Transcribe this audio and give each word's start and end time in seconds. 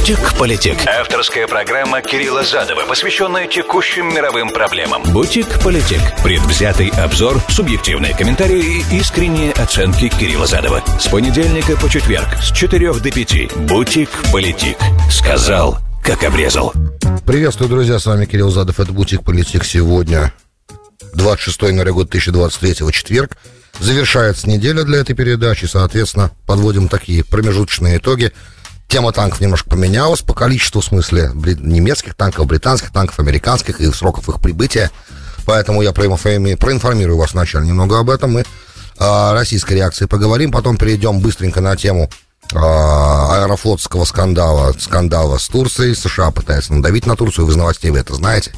«Бутик-политик». 0.00 0.78
Авторская 0.86 1.46
программа 1.46 2.00
Кирилла 2.00 2.42
Задова, 2.42 2.86
посвященная 2.86 3.46
текущим 3.46 4.08
мировым 4.08 4.48
проблемам. 4.48 5.02
«Бутик-политик». 5.12 6.00
Предвзятый 6.24 6.88
обзор, 6.88 7.38
субъективные 7.50 8.16
комментарии 8.16 8.82
и 8.90 8.96
искренние 8.96 9.52
оценки 9.52 10.08
Кирилла 10.08 10.46
Задова. 10.46 10.82
С 10.98 11.06
понедельника 11.08 11.76
по 11.76 11.90
четверг 11.90 12.26
с 12.42 12.50
4 12.50 12.94
до 12.94 13.10
5. 13.10 13.56
«Бутик-политик». 13.68 14.78
Сказал, 15.10 15.78
как 16.02 16.24
обрезал. 16.24 16.72
Приветствую, 17.26 17.68
друзья, 17.68 17.98
с 17.98 18.06
вами 18.06 18.24
Кирилл 18.24 18.50
Задов, 18.50 18.80
это 18.80 18.90
«Бутик-политик» 18.92 19.66
сегодня. 19.66 20.32
26 21.12 21.60
января 21.60 21.92
года 21.92 22.08
2023, 22.10 22.90
четверг. 22.90 23.36
Завершается 23.80 24.48
неделя 24.48 24.82
для 24.84 25.00
этой 25.00 25.14
передачи, 25.14 25.66
соответственно, 25.66 26.30
подводим 26.46 26.88
такие 26.88 27.22
промежуточные 27.22 27.98
итоги. 27.98 28.32
Тема 28.90 29.12
танков 29.12 29.40
немножко 29.40 29.70
поменялась 29.70 30.20
по 30.20 30.34
количеству, 30.34 30.80
в 30.80 30.84
смысле 30.84 31.30
немецких 31.32 32.16
танков, 32.16 32.46
британских 32.46 32.90
танков, 32.90 33.20
американских 33.20 33.80
и 33.80 33.90
сроков 33.92 34.28
их 34.28 34.40
прибытия. 34.40 34.90
Поэтому 35.46 35.80
я 35.80 35.92
проинформирую 35.92 37.16
вас 37.16 37.32
вначале 37.32 37.68
немного 37.68 38.00
об 38.00 38.10
этом. 38.10 38.32
Мы 38.32 38.44
о 38.98 39.32
российской 39.32 39.74
реакции 39.74 40.06
поговорим, 40.06 40.50
потом 40.50 40.76
перейдем 40.76 41.20
быстренько 41.20 41.60
на 41.60 41.76
тему 41.76 42.10
аэрофлотского 42.52 44.04
скандала, 44.04 44.74
скандала 44.76 45.38
с 45.38 45.46
Турцией. 45.46 45.94
США 45.94 46.32
пытается 46.32 46.74
надавить 46.74 47.06
на 47.06 47.14
Турцию, 47.14 47.46
вы 47.46 47.52
из 47.52 47.56
новостей 47.56 47.92
вы 47.92 48.00
это 48.00 48.14
знаете. 48.14 48.52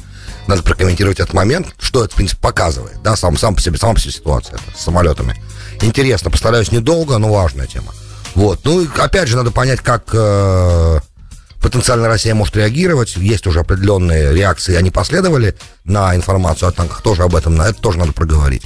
Надо 0.47 0.63
прокомментировать 0.63 1.19
этот 1.19 1.35
момент, 1.35 1.67
что 1.79 2.03
это, 2.03 2.13
в 2.13 2.17
принципе, 2.17 2.41
показывает, 2.41 3.01
да, 3.03 3.15
сам, 3.15 3.37
сам 3.37 3.53
по 3.55 3.61
себе, 3.61 3.77
сама 3.77 3.93
по 3.93 3.99
себе 3.99 4.13
ситуация 4.13 4.57
с 4.75 4.83
самолетами. 4.83 5.39
Интересно, 5.81 6.31
постараюсь 6.31 6.71
недолго, 6.71 7.19
но 7.19 7.31
важная 7.31 7.67
тема. 7.67 7.93
Вот. 8.35 8.61
Ну, 8.63 8.87
опять 8.97 9.27
же, 9.27 9.37
надо 9.37 9.51
понять, 9.51 9.79
как 9.81 10.09
э, 10.13 10.99
потенциально 11.61 12.07
Россия 12.07 12.35
может 12.35 12.55
реагировать. 12.55 13.15
Есть 13.15 13.47
уже 13.47 13.61
определенные 13.61 14.33
реакции, 14.33 14.75
они 14.75 14.91
последовали 14.91 15.55
на 15.85 16.15
информацию 16.15 16.69
о 16.69 16.71
танках, 16.71 17.01
тоже 17.01 17.23
об 17.23 17.35
этом, 17.35 17.55
на 17.55 17.69
это 17.69 17.81
тоже 17.81 17.99
надо 17.99 18.13
проговорить. 18.13 18.63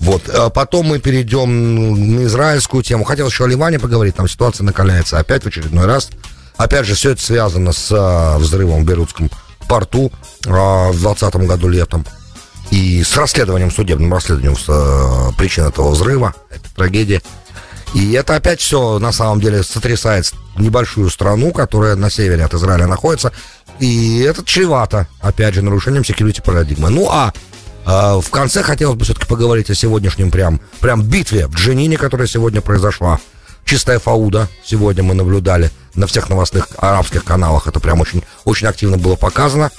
Вот. 0.00 0.28
А 0.28 0.48
потом 0.50 0.86
мы 0.86 0.98
перейдем 0.98 2.16
на 2.16 2.24
израильскую 2.24 2.82
тему. 2.82 3.04
Хотел 3.04 3.28
еще 3.28 3.44
о 3.44 3.46
Ливане 3.48 3.78
поговорить, 3.78 4.16
там 4.16 4.28
ситуация 4.28 4.64
накаляется 4.64 5.18
опять 5.18 5.42
в 5.42 5.46
очередной 5.46 5.86
раз. 5.86 6.10
Опять 6.56 6.86
же, 6.86 6.94
все 6.94 7.10
это 7.12 7.22
связано 7.22 7.72
с 7.72 7.88
а, 7.92 8.36
взрывом 8.38 8.82
в 8.82 8.84
Бейрутском 8.84 9.30
порту 9.68 10.12
а, 10.46 10.90
в 10.90 11.00
2020 11.00 11.36
году 11.46 11.68
летом. 11.68 12.04
И 12.70 13.02
с 13.02 13.16
расследованием, 13.16 13.70
судебным 13.70 14.12
расследованием 14.12 14.56
причин 15.36 15.64
этого 15.64 15.90
взрыва, 15.90 16.34
этой 16.50 16.68
трагедии. 16.74 17.22
И 17.94 18.12
это 18.12 18.36
опять 18.36 18.60
все, 18.60 18.98
на 18.98 19.12
самом 19.12 19.40
деле, 19.40 19.62
сотрясает 19.62 20.32
небольшую 20.56 21.10
страну, 21.10 21.52
которая 21.52 21.96
на 21.96 22.10
севере 22.10 22.44
от 22.44 22.54
Израиля 22.54 22.86
находится. 22.86 23.32
И 23.80 24.20
это 24.20 24.44
чревато, 24.44 25.06
опять 25.20 25.54
же, 25.54 25.62
нарушением 25.62 26.02
security 26.02 26.42
парадигмы. 26.42 26.90
Ну, 26.90 27.08
а 27.10 27.32
э, 27.86 28.20
в 28.20 28.28
конце 28.30 28.62
хотелось 28.62 28.96
бы 28.96 29.04
все-таки 29.04 29.26
поговорить 29.26 29.70
о 29.70 29.74
сегодняшнем 29.74 30.30
прям, 30.30 30.60
прям 30.80 31.02
битве 31.02 31.46
в 31.46 31.54
Дженине, 31.54 31.96
которая 31.96 32.26
сегодня 32.26 32.60
произошла. 32.60 33.18
Чистая 33.64 33.98
фауда 33.98 34.48
сегодня 34.64 35.02
мы 35.02 35.14
наблюдали 35.14 35.70
на 35.94 36.06
всех 36.06 36.28
новостных 36.28 36.68
арабских 36.78 37.24
каналах. 37.24 37.66
Это 37.66 37.80
прям 37.80 38.00
очень, 38.00 38.22
очень 38.44 38.66
активно 38.66 38.96
было 38.96 39.14
показано. 39.16 39.70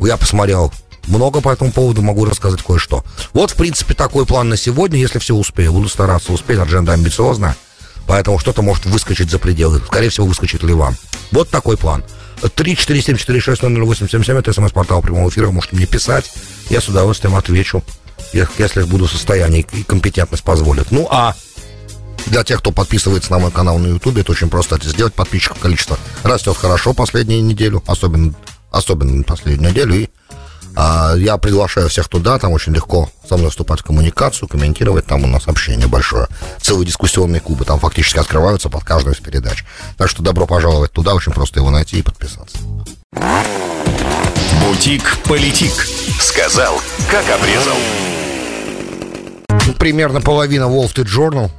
Я 0.00 0.16
посмотрел 0.16 0.72
много 1.08 1.40
по 1.40 1.50
этому 1.50 1.72
поводу, 1.72 2.02
могу 2.02 2.24
рассказать 2.24 2.62
кое-что. 2.62 3.04
Вот, 3.32 3.50
в 3.50 3.54
принципе, 3.56 3.94
такой 3.94 4.26
план 4.26 4.48
на 4.48 4.56
сегодня, 4.56 4.98
если 4.98 5.18
все 5.18 5.34
успею. 5.34 5.72
Буду 5.72 5.88
стараться 5.88 6.32
успеть, 6.32 6.58
адженда 6.58 6.92
амбициозная, 6.92 7.56
поэтому 8.06 8.38
что-то 8.38 8.62
может 8.62 8.86
выскочить 8.86 9.30
за 9.30 9.38
пределы. 9.38 9.82
Скорее 9.86 10.10
всего, 10.10 10.26
выскочит 10.26 10.62
Ливан. 10.62 10.96
Вот 11.32 11.50
такой 11.50 11.76
план. 11.76 12.04
347460087 12.42 14.38
это 14.38 14.52
смс-портал 14.52 15.02
прямого 15.02 15.28
эфира, 15.28 15.50
можете 15.50 15.74
мне 15.76 15.86
писать. 15.86 16.30
Я 16.70 16.80
с 16.80 16.88
удовольствием 16.88 17.34
отвечу, 17.34 17.82
если 18.32 18.82
буду 18.84 19.06
в 19.06 19.10
состоянии 19.10 19.66
и 19.72 19.82
компетентность 19.82 20.44
позволит. 20.44 20.90
Ну, 20.92 21.08
а 21.10 21.34
для 22.26 22.44
тех, 22.44 22.60
кто 22.60 22.70
подписывается 22.72 23.32
на 23.32 23.38
мой 23.38 23.50
канал 23.50 23.78
на 23.78 23.88
YouTube, 23.88 24.18
это 24.18 24.32
очень 24.32 24.50
просто 24.50 24.76
это 24.76 24.88
сделать. 24.88 25.14
Подписчиков 25.14 25.58
количество 25.58 25.98
растет 26.22 26.56
хорошо 26.56 26.92
последнюю 26.92 27.42
неделю, 27.42 27.82
особенно, 27.86 28.34
особенно 28.70 29.22
последнюю 29.24 29.70
неделю. 29.70 29.94
И 29.94 30.08
я 31.16 31.38
приглашаю 31.38 31.88
всех 31.88 32.08
туда, 32.08 32.38
там 32.38 32.52
очень 32.52 32.72
легко 32.72 33.10
со 33.28 33.36
мной 33.36 33.50
вступать 33.50 33.80
в 33.80 33.84
коммуникацию, 33.84 34.48
комментировать, 34.48 35.06
там 35.06 35.24
у 35.24 35.26
нас 35.26 35.48
общение 35.48 35.88
большое. 35.88 36.28
Целые 36.60 36.86
дискуссионные 36.86 37.40
клубы 37.40 37.64
там 37.64 37.80
фактически 37.80 38.18
открываются 38.18 38.68
под 38.68 38.84
каждую 38.84 39.14
из 39.14 39.18
передач. 39.20 39.64
Так 39.96 40.08
что 40.08 40.22
добро 40.22 40.46
пожаловать 40.46 40.92
туда, 40.92 41.14
очень 41.14 41.32
просто 41.32 41.58
его 41.58 41.70
найти 41.70 41.98
и 41.98 42.02
подписаться. 42.02 42.58
Бутик-политик. 44.64 45.72
Сказал, 46.20 46.80
как 47.10 47.24
обрезал. 47.30 47.76
Примерно 49.78 50.20
половина 50.20 50.64
Wall 50.64 50.92
Street 50.92 51.06
Journal 51.06 51.50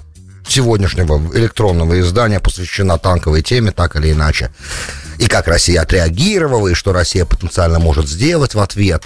сегодняшнего 0.47 1.21
электронного 1.35 1.99
издания 1.99 2.39
посвящена 2.39 2.97
танковой 2.97 3.41
теме, 3.41 3.71
так 3.71 3.95
или 3.95 4.11
иначе 4.11 4.51
и 5.19 5.27
как 5.27 5.47
Россия 5.47 5.81
отреагировала, 5.81 6.69
и 6.69 6.73
что 6.73 6.93
Россия 6.93 7.25
потенциально 7.25 7.77
может 7.77 8.07
сделать 8.07 8.55
в 8.55 8.59
ответ. 8.59 9.03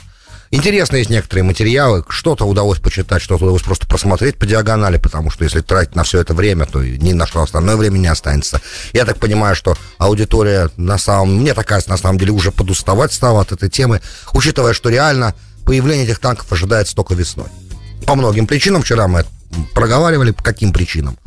Интересно 0.51 0.97
есть 0.97 1.09
некоторые 1.09 1.44
материалы, 1.44 2.06
что-то 2.07 2.46
удалось 2.46 2.78
почитать, 2.78 3.24
что-то 3.24 3.46
удалось 3.46 3.63
просто 3.63 3.88
просмотреть 3.88 4.38
по 4.38 4.46
диагонали, 4.46 4.97
потому 4.97 5.31
что 5.31 5.44
если 5.44 5.62
тратить 5.62 5.96
на 5.96 6.03
все 6.03 6.22
это 6.22 6.35
время, 6.35 6.68
то 6.68 6.84
ни 6.84 7.13
на 7.13 7.25
что 7.25 7.41
остальное 7.41 7.75
время 7.75 7.97
не 7.97 8.06
останется. 8.06 8.62
Я 8.94 9.06
так 9.06 9.18
понимаю, 9.18 9.56
что 9.56 9.75
аудитория 9.97 10.69
на 10.78 11.00
самом... 11.00 11.38
Мне 11.38 11.56
так 11.56 11.68
кажется, 11.68 11.90
на 11.90 11.97
самом 11.97 12.19
деле 12.19 12.31
уже 12.31 12.52
подуставать 12.52 13.12
стала 13.12 13.41
от 13.41 13.52
этой 13.52 13.72
темы, 13.72 14.00
учитывая, 14.34 14.73
что 14.73 14.90
реально 14.90 15.34
появление 15.66 16.06
этих 16.06 16.19
танков 16.19 16.52
ожидается 16.52 16.96
только 16.96 17.16
весной. 17.16 17.47
По 18.06 18.13
многим 18.13 18.46
причинам, 18.46 18.84
вчера 18.84 19.07
мы 19.07 19.25
проговаривали, 19.73 20.29
по 20.29 20.44
каким 20.44 20.73
причинам. 20.73 21.18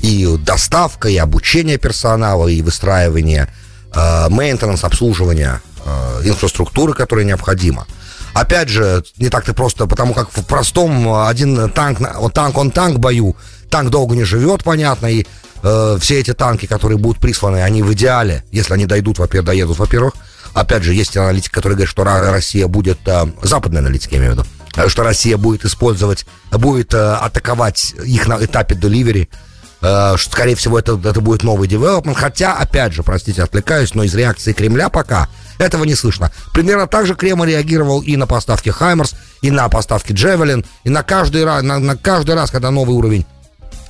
И 0.00 0.26
доставка, 0.38 1.10
и 1.10 1.18
обучение 1.18 1.76
персонала, 1.76 2.48
и 2.48 2.62
выстраивание 2.62 3.52
мейнтенанс, 3.94 4.84
обслуживания 4.84 5.60
э, 5.84 6.22
инфраструктуры, 6.24 6.92
которая 6.92 7.24
необходима. 7.24 7.86
Опять 8.32 8.68
же, 8.68 9.02
не 9.18 9.28
так-то 9.28 9.54
просто, 9.54 9.86
потому 9.86 10.14
как 10.14 10.30
в 10.30 10.44
простом 10.44 11.12
один 11.24 11.68
танк, 11.70 11.98
танк 12.32 12.58
он 12.58 12.70
танк 12.70 12.98
бою, 12.98 13.36
танк 13.70 13.90
долго 13.90 14.14
не 14.14 14.24
живет, 14.24 14.62
понятно, 14.62 15.06
и 15.06 15.26
э, 15.62 15.98
все 16.00 16.20
эти 16.20 16.32
танки, 16.32 16.66
которые 16.66 16.98
будут 16.98 17.20
присланы, 17.20 17.62
они 17.62 17.82
в 17.82 17.92
идеале, 17.92 18.44
если 18.52 18.74
они 18.74 18.86
дойдут, 18.86 19.18
во-первых, 19.18 19.46
доедут, 19.46 19.78
во-первых, 19.78 20.14
опять 20.54 20.84
же, 20.84 20.94
есть 20.94 21.16
аналитики, 21.16 21.52
которые 21.52 21.76
говорят, 21.76 21.90
что 21.90 22.04
Россия 22.04 22.68
будет, 22.68 22.98
э, 23.06 23.26
западные 23.42 23.80
аналитики, 23.80 24.14
я 24.14 24.20
имею 24.20 24.34
в 24.34 24.38
виду, 24.38 24.46
э, 24.76 24.88
что 24.88 25.02
Россия 25.02 25.36
будет 25.36 25.64
использовать, 25.64 26.24
будет 26.52 26.94
э, 26.94 27.14
атаковать 27.14 27.94
их 28.04 28.28
на 28.28 28.44
этапе 28.44 28.76
деливери, 28.76 29.28
Э, 29.32 29.49
что, 29.80 30.30
скорее 30.30 30.54
всего, 30.54 30.78
это, 30.78 31.00
это 31.02 31.20
будет 31.20 31.42
новый 31.42 31.68
девелопмент. 31.68 32.18
Хотя, 32.18 32.54
опять 32.54 32.92
же, 32.92 33.02
простите, 33.02 33.42
отвлекаюсь, 33.42 33.94
но 33.94 34.04
из 34.04 34.14
реакции 34.14 34.52
Кремля 34.52 34.88
пока 34.88 35.28
этого 35.60 35.84
не 35.84 35.94
слышно. 35.94 36.30
Примерно 36.52 36.86
так 36.86 37.06
же 37.06 37.14
Кремль 37.14 37.50
реагировал 37.50 38.00
и 38.00 38.16
на 38.16 38.26
поставки 38.26 38.70
Хаймерс, 38.70 39.14
и 39.42 39.50
на 39.50 39.68
поставки 39.68 40.12
Джевелин, 40.12 40.64
и 40.84 40.90
на 40.90 41.02
каждый, 41.02 41.44
раз, 41.44 41.62
на, 41.62 41.78
на 41.78 41.96
каждый 41.96 42.34
раз, 42.34 42.50
когда 42.50 42.70
новый 42.70 42.96
уровень 42.96 43.26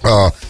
э, 0.02 0.08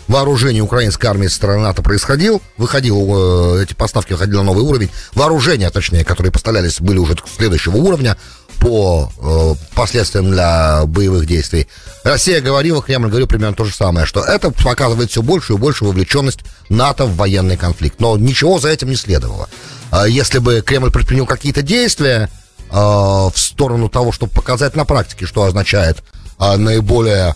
вооружения 0.09 0.61
украинской 0.61 1.07
армии 1.07 1.27
со 1.27 1.37
стороны 1.37 1.63
НАТО 1.63 1.83
происходил, 1.83 2.41
выходил, 2.57 3.57
э, 3.57 3.63
эти 3.65 3.75
поставки 3.75 4.13
выходили 4.13 4.37
на 4.37 4.45
новый 4.45 4.65
уровень, 4.65 4.91
вооружения, 5.15 5.71
точнее, 5.71 6.05
которые 6.05 6.33
поставлялись, 6.33 6.81
были 6.81 6.99
уже 6.99 7.17
следующего 7.37 7.77
уровня, 7.77 8.17
по 8.61 9.11
э, 9.19 9.55
последствиям 9.75 10.31
для 10.31 10.85
боевых 10.85 11.27
действий. 11.27 11.67
Россия 12.05 12.41
говорила, 12.41 12.83
Кремль 12.83 13.09
говорил 13.09 13.27
примерно 13.27 13.57
то 13.57 13.65
же 13.65 13.75
самое, 13.75 14.07
что 14.07 14.21
это 14.21 14.51
показывает 14.51 15.11
все 15.11 15.23
большую 15.23 15.59
и 15.59 15.61
большую 15.61 15.89
вовлеченность 15.89 16.41
НАТО 16.69 17.07
в 17.07 17.17
военный 17.17 17.57
конфликт. 17.57 18.01
Но 18.01 18.17
ничего 18.17 18.59
за 18.59 18.69
этим 18.69 18.91
не 18.91 18.97
следовало. 18.97 19.49
Э, 19.91 20.05
если 20.09 20.39
бы 20.39 20.61
Кремль 20.61 20.93
предпринял 20.93 21.27
какие-то 21.27 21.63
действия 21.63 22.29
э, 22.71 22.75
в 22.75 23.33
сторону 23.35 23.89
того, 23.89 24.13
чтобы 24.13 24.33
показать 24.33 24.77
на 24.77 24.85
практике, 24.85 25.25
что 25.25 25.45
означает 25.45 26.03
э, 26.39 26.57
наиболее 26.57 27.35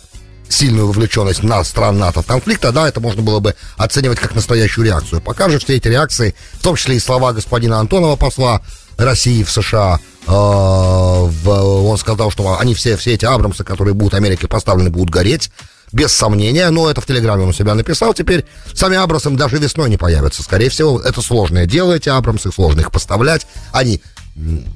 сильную 0.51 0.87
вовлеченность 0.87 1.43
на 1.43 1.65
стран 1.65 1.99
НАТО 1.99 2.21
в 2.21 2.27
конфликт, 2.27 2.61
тогда 2.61 2.87
это 2.87 3.01
можно 3.01 3.23
было 3.23 3.41
бы 3.41 3.55
оценивать 3.79 4.19
как 4.21 4.35
настоящую 4.35 4.85
реакцию. 4.85 5.23
Пока 5.23 5.49
же 5.49 5.59
все 5.59 5.77
эти 5.77 5.89
реакции, 5.89 6.35
в 6.53 6.63
том 6.63 6.77
числе 6.77 6.97
и 6.97 7.01
слова 7.01 7.33
господина 7.33 7.81
Антонова, 7.81 8.17
посла 8.17 8.61
России 8.97 9.43
в 9.43 9.51
США, 9.51 9.99
а, 10.27 11.23
он 11.25 11.99
сказал, 11.99 12.31
что 12.31 12.59
они 12.59 12.75
все, 12.75 12.97
все 12.97 13.15
эти 13.15 13.25
Абрамсы, 13.25 13.65
которые 13.65 13.95
будут 13.95 14.15
Америке 14.15 14.49
поставлены, 14.49 14.91
будут 14.91 15.11
гореть. 15.11 15.51
Без 15.93 16.13
сомнения, 16.13 16.71
но 16.71 16.91
это 16.91 17.01
в 17.01 17.07
Телеграме 17.07 17.45
он 17.45 17.51
у 17.51 17.53
себя 17.53 17.75
написал. 17.75 18.15
Теперь 18.15 18.45
сами 18.73 18.97
Абрамсы 18.97 19.31
даже 19.31 19.59
весной 19.59 19.89
не 19.89 19.97
появятся. 19.97 20.43
Скорее 20.43 20.69
всего, 20.69 21.01
это 21.01 21.23
сложное 21.23 21.67
дело, 21.67 21.93
эти 21.93 22.09
Абрамсы, 22.09 22.51
сложно 22.51 22.81
их 22.81 22.91
поставлять. 22.91 23.47
Они 23.71 24.01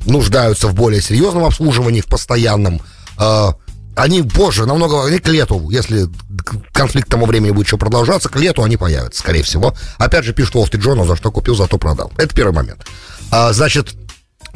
нуждаются 0.06 0.69
в 0.69 0.75
более 0.75 1.03
серьезном 1.03 1.44
обслуживании, 1.44 2.03
в 2.03 2.06
постоянном. 2.06 2.81
А, 3.17 3.56
они 3.97 4.23
позже, 4.23 4.64
намного, 4.64 5.06
они 5.06 5.19
к 5.19 5.26
лету, 5.26 5.71
если 5.71 6.06
конфликт 6.73 7.09
к 7.09 7.11
тому 7.11 7.26
времени 7.26 7.50
будет 7.50 7.67
еще 7.67 7.79
продолжаться, 7.79 8.29
к 8.29 8.37
лету 8.37 8.62
они 8.62 8.76
появятся, 8.76 9.21
скорее 9.21 9.43
всего. 9.43 9.75
Опять 9.99 10.25
же, 10.25 10.32
пишет 10.32 10.55
Wall 10.55 10.71
Street 10.71 11.06
за 11.06 11.17
что 11.17 11.32
купил, 11.32 11.56
зато 11.56 11.79
продал. 11.79 12.12
Это 12.17 12.32
первый 12.32 12.53
момент. 12.53 12.87
А, 13.32 13.53
значит, 13.53 13.94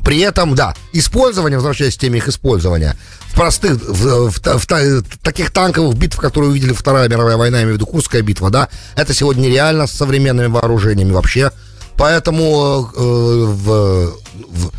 при 0.05 0.19
этом, 0.21 0.55
да, 0.55 0.75
использование, 0.93 1.59
возвращаясь 1.59 1.97
к 1.97 2.01
теме 2.01 2.19
их 2.19 2.29
использования, 2.29 2.97
в 3.29 3.35
простых, 3.35 3.75
в, 3.75 4.31
в, 4.31 4.41
в, 4.41 4.67
в 4.67 5.19
таких 5.23 5.51
танковых 5.51 5.97
битв, 5.97 6.17
которые 6.19 6.51
увидели 6.51 6.73
Вторая 6.73 7.09
мировая 7.09 7.37
война, 7.37 7.59
я 7.59 7.63
имею 7.65 7.77
в 7.77 7.81
виду 7.81 7.87
Курская 7.87 8.23
битва, 8.23 8.51
да, 8.51 8.69
это 8.97 9.15
сегодня 9.15 9.43
нереально 9.43 9.87
с 9.87 9.93
современными 9.93 10.49
вооружениями 10.49 11.13
вообще. 11.13 11.51
Поэтому 11.97 12.91
э, 12.95 13.01
в, 13.01 14.15
в, 14.49 14.73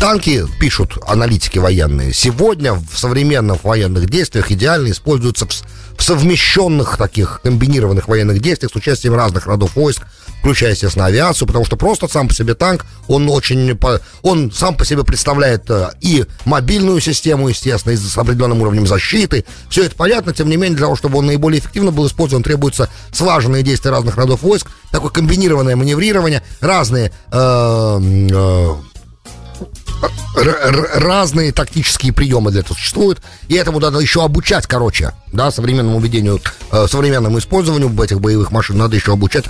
танки, 0.00 0.46
пишут 0.58 0.96
аналитики 1.06 1.58
военные, 1.58 2.14
сегодня 2.14 2.72
в 2.72 2.98
современных 2.98 3.64
военных 3.64 4.08
действиях 4.08 4.50
идеально 4.50 4.90
используются 4.92 5.46
в, 5.46 6.02
совмещенных 6.02 6.96
таких 6.96 7.42
комбинированных 7.42 8.08
военных 8.08 8.40
действиях 8.40 8.72
с 8.72 8.76
участием 8.76 9.14
разных 9.14 9.46
родов 9.46 9.76
войск, 9.76 10.06
включая, 10.38 10.70
естественно, 10.70 11.04
авиацию, 11.04 11.46
потому 11.46 11.66
что 11.66 11.76
просто 11.76 12.08
сам 12.08 12.28
по 12.28 12.34
себе 12.34 12.54
танк, 12.54 12.86
он 13.08 13.28
очень, 13.28 13.78
он 14.22 14.50
сам 14.50 14.74
по 14.74 14.86
себе 14.86 15.04
представляет 15.04 15.68
э, 15.68 15.90
и 16.00 16.24
мобильную 16.46 16.98
систему, 17.00 17.48
естественно, 17.48 17.92
и 17.92 17.96
с 17.96 18.16
определенным 18.16 18.62
уровнем 18.62 18.86
защиты. 18.86 19.44
Все 19.68 19.84
это 19.84 19.96
понятно, 19.96 20.32
тем 20.32 20.48
не 20.48 20.56
менее, 20.56 20.78
для 20.78 20.86
того, 20.86 20.96
чтобы 20.96 21.18
он 21.18 21.26
наиболее 21.26 21.60
эффективно 21.60 21.90
был 21.90 22.06
использован, 22.06 22.42
требуются 22.42 22.88
слаженные 23.12 23.62
действия 23.62 23.90
разных 23.90 24.16
родов 24.16 24.40
войск, 24.40 24.70
такое 24.90 25.10
комбинированное 25.10 25.76
маневрирование, 25.76 26.42
разные 26.62 27.12
э, 27.30 28.00
э, 28.32 28.74
разные 30.94 31.52
тактические 31.52 32.12
приемы 32.12 32.50
для 32.50 32.60
этого 32.60 32.74
существуют, 32.74 33.20
и 33.48 33.54
этому 33.54 33.80
надо 33.80 33.98
еще 33.98 34.24
обучать, 34.24 34.66
короче, 34.66 35.12
да, 35.32 35.50
современному 35.50 36.00
ведению, 36.00 36.40
э, 36.72 36.86
современному 36.88 37.38
использованию 37.38 37.90
этих 38.02 38.20
боевых 38.20 38.50
машин 38.50 38.78
надо 38.78 38.96
еще 38.96 39.12
обучать, 39.12 39.44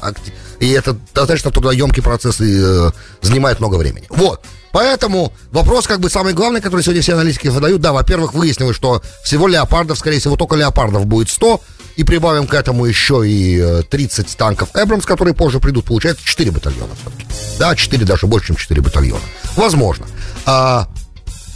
и 0.58 0.70
это 0.70 0.96
достаточно 1.14 1.50
трудоемкий 1.50 2.02
процесс 2.02 2.40
и 2.40 2.60
э, 2.60 2.90
занимает 3.22 3.60
много 3.60 3.76
времени. 3.76 4.06
Вот. 4.08 4.40
Поэтому 4.72 5.32
вопрос, 5.50 5.86
как 5.86 6.00
бы, 6.00 6.08
самый 6.08 6.32
главный, 6.32 6.60
который 6.60 6.82
сегодня 6.82 7.02
все 7.02 7.14
аналитики 7.14 7.48
задают, 7.48 7.80
да, 7.80 7.92
во-первых, 7.92 8.34
выяснилось, 8.34 8.76
что 8.76 9.02
всего 9.24 9.48
леопардов, 9.48 9.98
скорее 9.98 10.20
всего, 10.20 10.36
только 10.36 10.54
леопардов 10.54 11.06
будет 11.06 11.28
100, 11.28 11.60
и 11.96 12.04
прибавим 12.04 12.46
к 12.46 12.54
этому 12.54 12.86
еще 12.86 13.22
и 13.26 13.82
30 13.90 14.26
э, 14.26 14.36
танков 14.36 14.70
Эбрамс, 14.74 15.04
которые 15.04 15.34
позже 15.34 15.60
придут, 15.60 15.84
получается 15.84 16.24
4 16.24 16.50
батальона 16.50 16.94
все-таки. 17.00 17.26
Да, 17.58 17.74
4, 17.74 18.06
даже 18.06 18.26
больше, 18.26 18.48
чем 18.48 18.56
4 18.56 18.80
батальона. 18.80 19.22
Возможно. 19.56 20.06
А, 20.46 20.88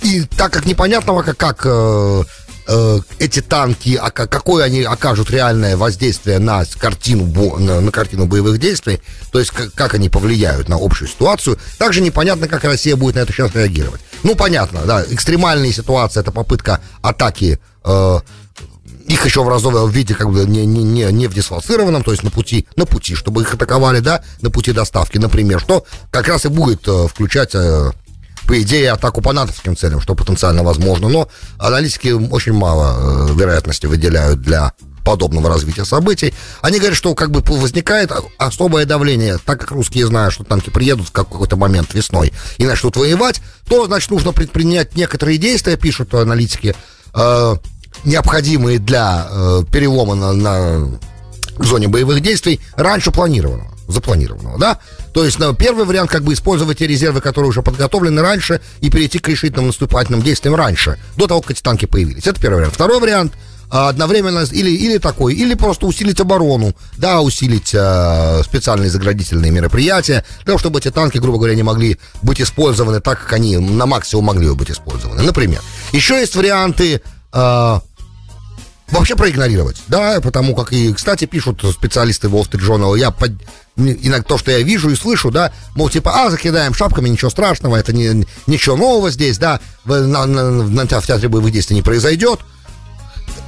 и 0.03 0.23
так 0.23 0.53
как 0.53 0.67
непонятного, 0.67 1.23
как, 1.23 1.37
как 1.37 1.63
э, 1.65 2.23
э, 2.67 3.01
эти 3.19 3.41
танки, 3.41 3.99
а, 4.01 4.11
какое 4.11 4.65
они 4.65 4.83
окажут 4.83 5.31
реальное 5.31 5.77
воздействие 5.77 6.39
на 6.39 6.65
картину, 6.79 7.27
на, 7.59 7.81
на 7.81 7.91
картину 7.91 8.27
боевых 8.27 8.59
действий, 8.59 9.01
то 9.33 9.39
есть 9.39 9.51
как, 9.51 9.73
как 9.73 9.95
они 9.95 10.09
повлияют 10.09 10.69
на 10.69 10.77
общую 10.77 11.09
ситуацию, 11.09 11.59
также 11.79 12.01
непонятно, 12.01 12.49
как 12.49 12.65
Россия 12.65 12.97
будет 12.97 13.17
на 13.17 13.21
это 13.21 13.33
сейчас 13.33 13.55
реагировать. 13.55 14.01
Ну, 14.23 14.35
понятно, 14.35 14.83
да, 14.87 15.05
экстремальные 15.09 15.73
ситуации, 15.73 16.21
это 16.21 16.33
попытка 16.33 16.81
атаки 17.03 17.59
э, 17.85 18.21
их 19.07 19.25
еще 19.25 19.43
в 19.43 19.49
разовом 19.49 19.91
виде, 19.91 20.15
как 20.15 20.31
бы 20.31 20.45
не, 20.45 20.65
не, 20.65 20.83
не, 20.83 21.13
не 21.13 21.27
в 21.27 21.35
дислоцированном, 21.35 22.03
то 22.03 22.11
есть 22.13 22.23
на 22.23 22.31
пути, 22.31 22.67
на 22.77 22.87
пути, 22.87 23.15
чтобы 23.15 23.43
их 23.43 23.53
атаковали, 23.53 24.01
да, 24.01 24.23
на 24.41 24.51
пути 24.51 24.73
доставки, 24.73 25.19
например, 25.19 25.61
что 25.61 25.85
как 26.11 26.29
раз 26.29 26.47
и 26.47 26.49
будет 26.49 26.87
э, 26.89 27.07
включать 27.09 27.55
э, 27.55 27.91
по 28.47 28.61
идее, 28.61 28.93
атаку 28.93 29.21
по 29.21 29.33
натовским 29.33 29.77
целям, 29.77 30.01
что 30.01 30.15
потенциально 30.15 30.63
возможно, 30.63 31.09
но 31.09 31.29
аналитики 31.59 32.09
очень 32.09 32.53
мало 32.53 33.29
э, 33.29 33.35
вероятности 33.35 33.87
выделяют 33.87 34.41
для 34.41 34.73
подобного 35.05 35.49
развития 35.51 35.85
событий. 35.85 36.35
Они 36.63 36.79
говорят, 36.79 36.97
что 36.97 37.15
как 37.15 37.31
бы 37.31 37.41
возникает 37.41 38.11
особое 38.39 38.87
давление, 38.87 39.39
так 39.45 39.61
как 39.61 39.71
русские 39.71 40.07
знают, 40.07 40.33
что 40.33 40.45
танки 40.45 40.71
приедут 40.71 41.09
в 41.09 41.13
какой-то 41.13 41.57
момент 41.57 41.93
весной 41.95 42.33
и 42.57 42.65
начнут 42.65 42.97
воевать, 42.97 43.41
то, 43.69 43.87
значит, 43.87 44.11
нужно 44.11 44.33
предпринять 44.33 44.97
некоторые 44.97 45.39
действия, 45.39 45.77
пишут 45.77 46.15
аналитики, 46.15 46.75
э, 47.15 47.57
необходимые 48.05 48.79
для 48.79 49.27
э, 49.29 49.63
перелома 49.71 50.15
на, 50.15 50.33
на 50.33 50.99
зоне 51.59 51.89
боевых 51.89 52.21
действий 52.21 52.61
раньше 52.77 53.11
планированного 53.11 53.75
запланированного, 53.89 54.59
да? 54.59 54.79
То 55.15 55.25
есть, 55.25 55.39
ну, 55.39 55.55
первый 55.55 55.85
вариант, 55.85 56.11
как 56.11 56.25
бы 56.25 56.33
использовать 56.33 56.79
те 56.79 56.89
резервы, 56.89 57.21
которые 57.21 57.49
уже 57.49 57.63
подготовлены 57.63 58.21
раньше, 58.21 58.61
и 58.81 58.91
перейти 58.91 59.21
к 59.21 59.29
решительным 59.29 59.69
наступательным 59.69 60.21
действиям 60.21 60.57
раньше, 60.57 60.99
до 61.17 61.29
того, 61.29 61.41
как 61.41 61.53
эти 61.53 61.63
танки 61.63 61.87
появились. 61.87 62.27
Это 62.27 62.41
первый 62.41 62.57
вариант. 62.57 62.75
Второй 62.75 62.99
вариант 63.01 63.33
а, 63.71 63.89
одновременно 63.89 64.45
или, 64.51 64.71
или 64.71 64.99
такой, 64.99 65.35
или 65.35 65.55
просто 65.55 65.87
усилить 65.87 66.21
оборону, 66.21 66.75
да, 66.97 67.21
усилить 67.23 67.71
э, 67.73 68.43
специальные 68.45 68.91
заградительные 68.91 69.53
мероприятия, 69.53 70.25
для 70.39 70.47
того, 70.47 70.59
чтобы 70.59 70.81
эти 70.81 70.91
танки, 70.91 71.19
грубо 71.19 71.39
говоря, 71.39 71.55
не 71.55 71.63
могли 71.63 71.99
быть 72.23 72.41
использованы 72.41 73.01
так, 73.01 73.21
как 73.23 73.33
они 73.33 73.57
на 73.57 73.87
максимум 73.87 74.27
могли 74.27 74.49
бы 74.49 74.57
быть 74.57 74.71
использованы. 74.73 75.23
Например. 75.23 75.63
Еще 75.93 76.19
есть 76.19 76.35
варианты 76.35 77.03
э, 77.33 77.81
вообще 78.91 79.17
проигнорировать, 79.17 79.83
да, 79.89 80.21
потому 80.21 80.55
как 80.55 80.73
и, 80.73 80.93
кстати, 80.93 81.25
пишут 81.25 81.65
специалисты 81.73 82.29
Wall 82.29 82.49
Street 82.49 82.61
Journal, 82.61 82.99
я 82.99 83.11
под, 83.11 83.33
иногда 83.77 84.23
то, 84.23 84.39
что 84.39 84.51
я 84.51 84.61
вижу 84.61 84.91
и 84.91 84.95
слышу, 84.95 85.31
да, 85.31 85.53
мол, 85.75 85.89
типа, 85.89 86.13
а, 86.15 86.31
закидаем 86.31 86.75
шапками, 86.75 87.09
ничего 87.09 87.31
страшного, 87.31 87.77
это 87.77 87.93
не, 87.93 88.27
ничего 88.47 88.77
нового 88.77 89.11
здесь, 89.11 89.39
да, 89.39 89.61
на, 89.85 90.27
на, 90.27 90.27
на, 90.27 90.85
в 90.85 91.07
театре 91.07 91.29
боевых 91.29 91.53
действий 91.53 91.77
не 91.77 91.83
произойдет. 91.83 92.41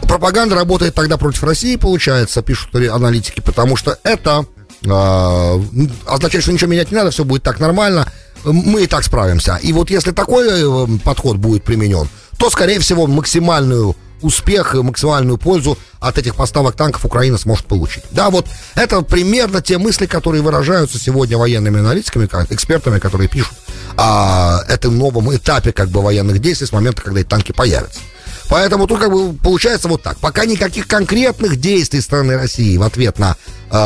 Пропаганда 0.02 0.54
работает 0.54 0.94
тогда 0.94 1.16
против 1.16 1.42
России, 1.42 1.76
получается, 1.76 2.42
пишут 2.42 2.74
аналитики, 2.74 3.40
потому 3.40 3.76
что 3.76 3.98
это 4.04 4.46
э, 4.84 5.62
означает, 6.06 6.42
что 6.42 6.52
ничего 6.52 6.70
менять 6.70 6.90
не 6.90 6.96
надо, 6.96 7.10
все 7.10 7.24
будет 7.24 7.42
так 7.42 7.60
нормально, 7.60 8.10
мы 8.44 8.84
и 8.84 8.86
так 8.86 9.04
справимся. 9.04 9.56
И 9.56 9.72
вот 9.72 9.90
если 9.90 10.12
такой 10.12 10.46
э, 10.48 10.98
подход 11.04 11.36
будет 11.36 11.64
применен, 11.64 12.08
то, 12.38 12.50
скорее 12.50 12.78
всего, 12.78 13.06
максимальную 13.06 13.96
успех 14.22 14.74
и 14.74 14.82
максимальную 14.82 15.38
пользу 15.38 15.78
от 16.00 16.18
этих 16.18 16.34
поставок 16.34 16.76
танков 16.76 17.04
Украина 17.04 17.38
сможет 17.38 17.66
получить. 17.66 18.04
Да, 18.10 18.30
вот 18.30 18.46
это 18.74 19.02
примерно 19.02 19.60
те 19.62 19.78
мысли, 19.78 20.06
которые 20.06 20.42
выражаются 20.42 20.98
сегодня 20.98 21.38
военными 21.38 21.80
аналитиками, 21.80 22.28
экспертами, 22.50 22.98
которые 22.98 23.28
пишут 23.28 23.54
о 23.96 24.60
этом 24.68 24.98
новом 24.98 25.34
этапе 25.34 25.72
как 25.72 25.88
бы 25.88 26.02
военных 26.02 26.40
действий 26.40 26.66
с 26.66 26.72
момента, 26.72 27.02
когда 27.02 27.20
эти 27.20 27.28
танки 27.28 27.52
появятся. 27.52 28.00
Поэтому 28.48 28.86
тут 28.86 29.00
как 29.00 29.10
бы 29.10 29.32
получается 29.32 29.88
вот 29.88 30.02
так. 30.02 30.18
Пока 30.18 30.44
никаких 30.44 30.86
конкретных 30.86 31.56
действий 31.56 32.00
страны 32.00 32.36
России 32.36 32.76
в 32.76 32.82
ответ 32.82 33.18
на 33.18 33.36
э, 33.70 33.76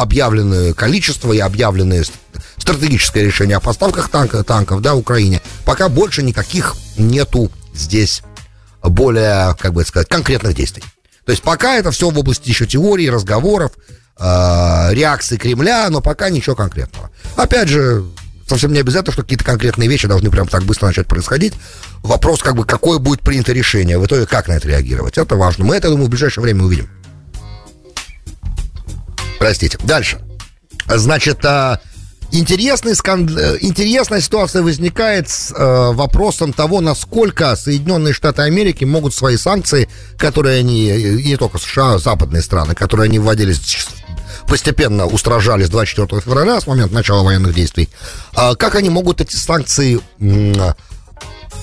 объявленное 0.00 0.72
количество 0.72 1.32
и 1.32 1.38
объявленное 1.38 2.04
стратегическое 2.56 3.24
решение 3.24 3.56
о 3.56 3.60
поставках 3.60 4.08
танка, 4.08 4.42
танков, 4.42 4.80
да, 4.80 4.94
Украине, 4.94 5.42
пока 5.64 5.88
больше 5.88 6.22
никаких 6.22 6.76
нету 6.96 7.50
здесь 7.74 8.22
более, 8.82 9.54
как 9.58 9.72
бы 9.72 9.84
сказать, 9.84 10.08
конкретных 10.08 10.54
действий. 10.54 10.84
То 11.24 11.32
есть 11.32 11.42
пока 11.42 11.76
это 11.76 11.90
все 11.90 12.10
в 12.10 12.18
области 12.18 12.48
еще 12.48 12.66
теории, 12.66 13.08
разговоров, 13.08 13.72
э, 14.18 14.88
реакции 14.92 15.36
Кремля, 15.36 15.88
но 15.90 16.00
пока 16.00 16.30
ничего 16.30 16.56
конкретного. 16.56 17.10
Опять 17.36 17.68
же, 17.68 18.04
совсем 18.46 18.72
не 18.72 18.80
обязательно, 18.80 19.12
что 19.12 19.22
какие-то 19.22 19.44
конкретные 19.44 19.88
вещи 19.88 20.08
должны 20.08 20.30
прям 20.30 20.48
так 20.48 20.64
быстро 20.64 20.86
начать 20.86 21.06
происходить. 21.06 21.54
Вопрос, 22.02 22.42
как 22.42 22.56
бы, 22.56 22.64
какое 22.64 22.98
будет 22.98 23.20
принято 23.20 23.52
решение, 23.52 23.98
в 23.98 24.06
итоге 24.06 24.26
как 24.26 24.48
на 24.48 24.54
это 24.54 24.68
реагировать. 24.68 25.18
Это 25.18 25.36
важно. 25.36 25.64
Мы 25.64 25.76
это, 25.76 25.88
думаю, 25.88 26.06
в 26.06 26.10
ближайшее 26.10 26.42
время 26.42 26.64
увидим. 26.64 26.88
Простите. 29.38 29.78
Дальше. 29.84 30.20
Значит, 30.86 31.44
а, 31.44 31.80
Интересный 32.32 32.94
сканд... 32.94 33.30
Э, 33.36 33.58
интересная 33.60 34.20
ситуация 34.20 34.62
возникает 34.62 35.28
с 35.28 35.52
э, 35.52 35.92
вопросом 35.92 36.52
того, 36.52 36.80
насколько 36.80 37.56
Соединенные 37.56 38.14
Штаты 38.14 38.42
Америки 38.42 38.84
могут 38.84 39.14
свои 39.14 39.36
санкции, 39.36 39.88
которые 40.16 40.60
они, 40.60 40.90
и 40.90 41.28
не 41.28 41.36
только 41.36 41.58
США, 41.58 41.94
а 41.94 41.98
западные 41.98 42.42
страны, 42.42 42.74
которые 42.74 43.06
они 43.06 43.18
вводили 43.18 43.54
постепенно 44.46 45.06
устражали 45.06 45.64
с 45.64 45.70
24 45.70 46.20
февраля, 46.20 46.60
с 46.60 46.66
момента 46.66 46.94
начала 46.94 47.22
военных 47.22 47.54
действий, 47.54 47.88
э, 48.36 48.54
как 48.56 48.74
они 48.74 48.90
могут 48.90 49.20
эти 49.20 49.36
санкции 49.36 50.00
э, 50.20 50.72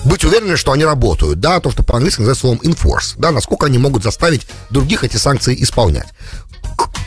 быть 0.04 0.24
уверены, 0.24 0.56
что 0.56 0.72
они 0.72 0.84
работают, 0.84 1.40
да, 1.40 1.60
то, 1.60 1.70
что 1.70 1.82
по-английски 1.82 2.20
называется 2.20 2.40
словом 2.40 2.60
enforce, 2.62 3.14
да, 3.16 3.30
насколько 3.30 3.66
они 3.66 3.78
могут 3.78 4.02
заставить 4.02 4.46
других 4.70 5.04
эти 5.04 5.16
санкции 5.16 5.56
исполнять. 5.62 6.08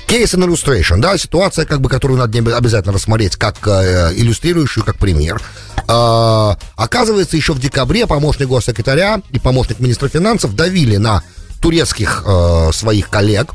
Case 0.07 0.35
and 0.35 0.45
illustration, 0.45 0.99
да, 0.99 1.17
ситуация, 1.17 1.65
как 1.65 1.79
бы, 1.79 1.87
которую 1.87 2.19
надо 2.19 2.37
обязательно 2.57 2.93
рассмотреть 2.93 3.37
как 3.37 3.65
э, 3.65 4.11
иллюстрирующую, 4.13 4.83
как 4.83 4.97
пример. 4.97 5.41
Э, 5.87 6.55
оказывается, 6.75 7.37
еще 7.37 7.53
в 7.53 7.59
декабре 7.59 8.05
помощник 8.07 8.49
госсекретаря 8.49 9.21
и 9.29 9.39
помощник 9.39 9.79
министра 9.79 10.09
финансов 10.09 10.53
давили 10.53 10.97
на 10.97 11.23
турецких 11.61 12.23
э, 12.25 12.71
своих 12.73 13.09
коллег, 13.09 13.53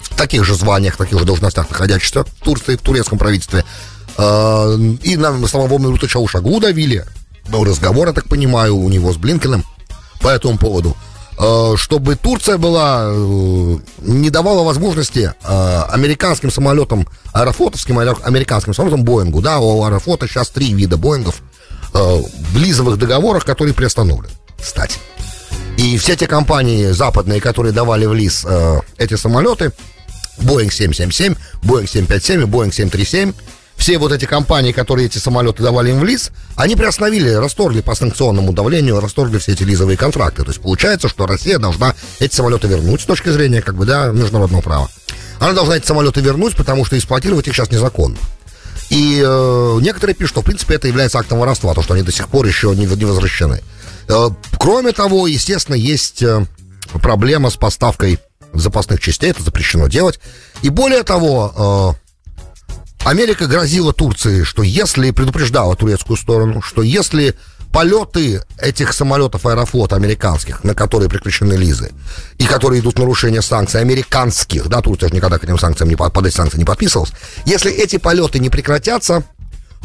в 0.00 0.16
таких 0.16 0.44
же 0.44 0.54
званиях, 0.54 0.96
таких 0.96 1.18
же 1.18 1.24
должностях 1.24 1.70
находящихся 1.70 2.24
в 2.24 2.44
Турции, 2.44 2.76
в 2.76 2.82
турецком 2.82 3.18
правительстве, 3.18 3.64
э, 4.18 4.78
и 5.02 5.16
на 5.16 5.46
самого 5.46 5.78
Мирута 5.78 6.08
Чаушагу 6.08 6.60
давили. 6.60 7.06
Был 7.48 7.64
разговор, 7.64 8.08
я 8.08 8.12
так 8.12 8.28
понимаю, 8.28 8.76
у 8.76 8.88
него 8.88 9.12
с 9.12 9.16
Блинкиным 9.16 9.64
по 10.20 10.28
этому 10.28 10.58
поводу. 10.58 10.96
Э, 11.38 11.74
чтобы 11.76 12.16
Турция 12.16 12.58
была, 12.58 13.04
э, 13.08 13.76
не 14.00 14.30
давала 14.30 14.62
возможности 14.62 15.32
э, 15.42 15.82
американским 15.90 16.50
самолетам, 16.50 17.08
аэрофлотовским, 17.32 17.98
американским 17.98 18.74
самолетам 18.74 19.04
Боингу, 19.04 19.40
да, 19.40 19.58
у 19.58 19.84
аэрофлота 19.84 20.26
сейчас 20.26 20.50
три 20.50 20.72
вида 20.72 20.96
Боингов, 20.96 21.42
в 21.92 22.58
лизовых 22.58 22.98
договорах, 22.98 23.46
которые 23.46 23.72
приостановлены, 23.72 24.34
кстати. 24.60 24.98
И 25.78 25.96
все 25.96 26.14
те 26.14 26.26
компании 26.26 26.90
западные, 26.90 27.40
которые 27.40 27.72
давали 27.72 28.04
в 28.04 28.12
лиз 28.12 28.44
эти 28.98 29.14
самолеты, 29.14 29.72
Boeing 30.38 30.70
777, 30.70 31.36
Boeing 31.62 31.86
757 31.86 32.42
и 32.42 32.44
Boeing 32.44 32.72
737, 32.72 33.32
все 33.76 33.98
вот 33.98 34.12
эти 34.12 34.24
компании, 34.24 34.72
которые 34.72 35.06
эти 35.06 35.18
самолеты 35.18 35.62
давали 35.62 35.90
им 35.90 36.00
в 36.00 36.04
лиз, 36.04 36.30
они 36.56 36.76
приостановили, 36.76 37.30
расторгли 37.30 37.82
по 37.82 37.94
санкционному 37.94 38.52
давлению, 38.52 39.00
расторгли 39.00 39.38
все 39.38 39.52
эти 39.52 39.62
лизовые 39.62 39.96
контракты. 39.96 40.42
То 40.42 40.48
есть 40.48 40.60
получается, 40.60 41.08
что 41.08 41.26
Россия 41.26 41.58
должна 41.58 41.94
эти 42.18 42.34
самолеты 42.34 42.68
вернуть 42.68 43.02
с 43.02 43.04
точки 43.04 43.28
зрения 43.28 43.62
как 43.62 43.76
бы, 43.76 43.84
да, 43.84 44.06
международного 44.06 44.62
права. 44.62 44.88
Она 45.38 45.52
должна 45.52 45.76
эти 45.76 45.86
самолеты 45.86 46.20
вернуть, 46.20 46.56
потому 46.56 46.84
что 46.84 46.96
эксплуатировать 46.96 47.46
их 47.46 47.54
сейчас 47.54 47.70
незаконно. 47.70 48.16
И 48.88 49.22
э, 49.24 49.78
некоторые 49.80 50.14
пишут, 50.14 50.30
что 50.30 50.40
в 50.42 50.44
принципе 50.44 50.74
это 50.76 50.88
является 50.88 51.18
актом 51.18 51.38
воровства, 51.38 51.74
то, 51.74 51.82
что 51.82 51.94
они 51.94 52.02
до 52.02 52.12
сих 52.12 52.28
пор 52.28 52.46
еще 52.46 52.74
не, 52.74 52.86
не 52.86 53.04
возвращены. 53.04 53.62
Э, 54.08 54.30
кроме 54.58 54.92
того, 54.92 55.26
естественно, 55.26 55.74
есть 55.74 56.22
э, 56.22 56.46
проблема 57.02 57.50
с 57.50 57.56
поставкой 57.56 58.20
запасных 58.52 59.00
частей, 59.00 59.30
это 59.30 59.42
запрещено 59.42 59.88
делать. 59.88 60.20
И 60.62 60.70
более 60.70 61.02
того, 61.02 61.96
э, 61.98 62.05
Америка 63.06 63.46
грозила 63.46 63.92
Турции, 63.92 64.42
что 64.42 64.64
если, 64.64 65.12
предупреждала 65.12 65.76
турецкую 65.76 66.16
сторону, 66.16 66.60
что 66.60 66.82
если 66.82 67.36
полеты 67.72 68.42
этих 68.58 68.92
самолетов 68.92 69.46
аэрофлота 69.46 69.94
американских, 69.94 70.64
на 70.64 70.74
которые 70.74 71.08
прекращены 71.08 71.52
лизы, 71.52 71.92
и 72.38 72.46
которые 72.46 72.80
идут 72.80 72.98
нарушение 72.98 73.42
санкций 73.42 73.80
американских, 73.80 74.66
да, 74.66 74.80
Турция 74.80 75.08
же 75.08 75.14
никогда 75.14 75.38
к 75.38 75.44
этим 75.44 75.56
санкциям 75.56 75.88
не, 75.88 75.94
под 75.94 76.26
эти 76.26 76.34
санкции 76.34 76.58
не 76.58 76.64
подписывалась, 76.64 77.12
если 77.44 77.70
эти 77.70 77.96
полеты 77.96 78.40
не 78.40 78.50
прекратятся, 78.50 79.22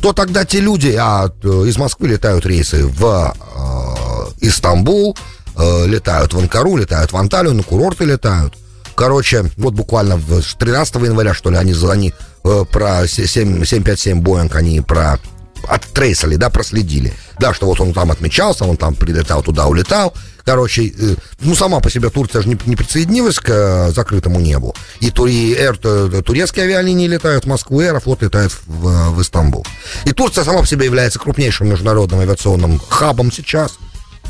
то 0.02 0.14
тогда 0.14 0.44
те 0.44 0.60
люди, 0.60 0.96
а 1.00 1.30
э, 1.44 1.48
из 1.68 1.78
Москвы 1.78 2.08
летают 2.08 2.44
рейсы 2.48 2.88
в 2.88 3.36
э, 3.36 4.48
Истамбул, 4.48 5.16
э, 5.58 5.86
летают 5.86 6.34
в 6.34 6.40
Анкару, 6.40 6.76
летают 6.76 7.14
в 7.14 7.18
Анталию, 7.18 7.54
на 7.54 7.62
курорты 7.62 8.04
летают. 8.04 8.56
Короче, 8.96 9.46
вот 9.58 9.76
буквально 9.76 10.20
13 10.58 10.96
января, 10.96 11.36
что 11.36 11.52
ли, 11.52 11.58
они, 11.58 11.76
они 11.88 12.14
э, 12.44 12.66
про 12.72 13.08
7, 13.08 13.66
757 13.66 14.22
Боинг, 14.22 14.56
они 14.56 14.82
про 14.82 15.20
оттрейсали, 15.68 16.36
да, 16.36 16.50
проследили. 16.50 17.14
Да, 17.40 17.54
что 17.54 17.68
вот 17.68 17.80
он 17.80 17.94
там 17.94 18.12
отмечался, 18.12 18.66
он 18.66 18.78
там 18.78 18.96
прилетал 18.96 19.44
туда, 19.44 19.68
улетал. 19.68 20.14
Короче, 20.44 20.88
э, 20.88 21.16
ну, 21.42 21.56
сама 21.56 21.80
по 21.80 21.90
себе 21.90 22.10
Турция 22.10 22.42
же 22.42 22.50
не, 22.50 22.58
не 22.66 22.76
присоединилась 22.76 23.40
к 23.40 23.50
э, 23.50 23.92
закрытому 23.92 24.40
небу. 24.40 24.76
И, 25.00 25.12
тур, 25.12 25.28
и 25.28 25.54
эр, 25.54 25.78
турецкие 25.78 26.66
авиалинии 26.66 27.08
летают 27.08 27.46
в 27.46 27.48
Москву, 27.48 27.82
и 27.82 27.86
Аэрофлот 27.86 28.24
летает 28.24 28.52
в, 28.66 29.12
в 29.12 29.22
Истамбул. 29.22 29.66
И 30.06 30.12
Турция 30.14 30.44
сама 30.44 30.62
по 30.62 30.68
себе 30.68 30.86
является 30.86 31.20
крупнейшим 31.20 31.70
международным 31.70 32.20
авиационным 32.22 32.80
хабом 32.90 33.32
сейчас. 33.32 33.78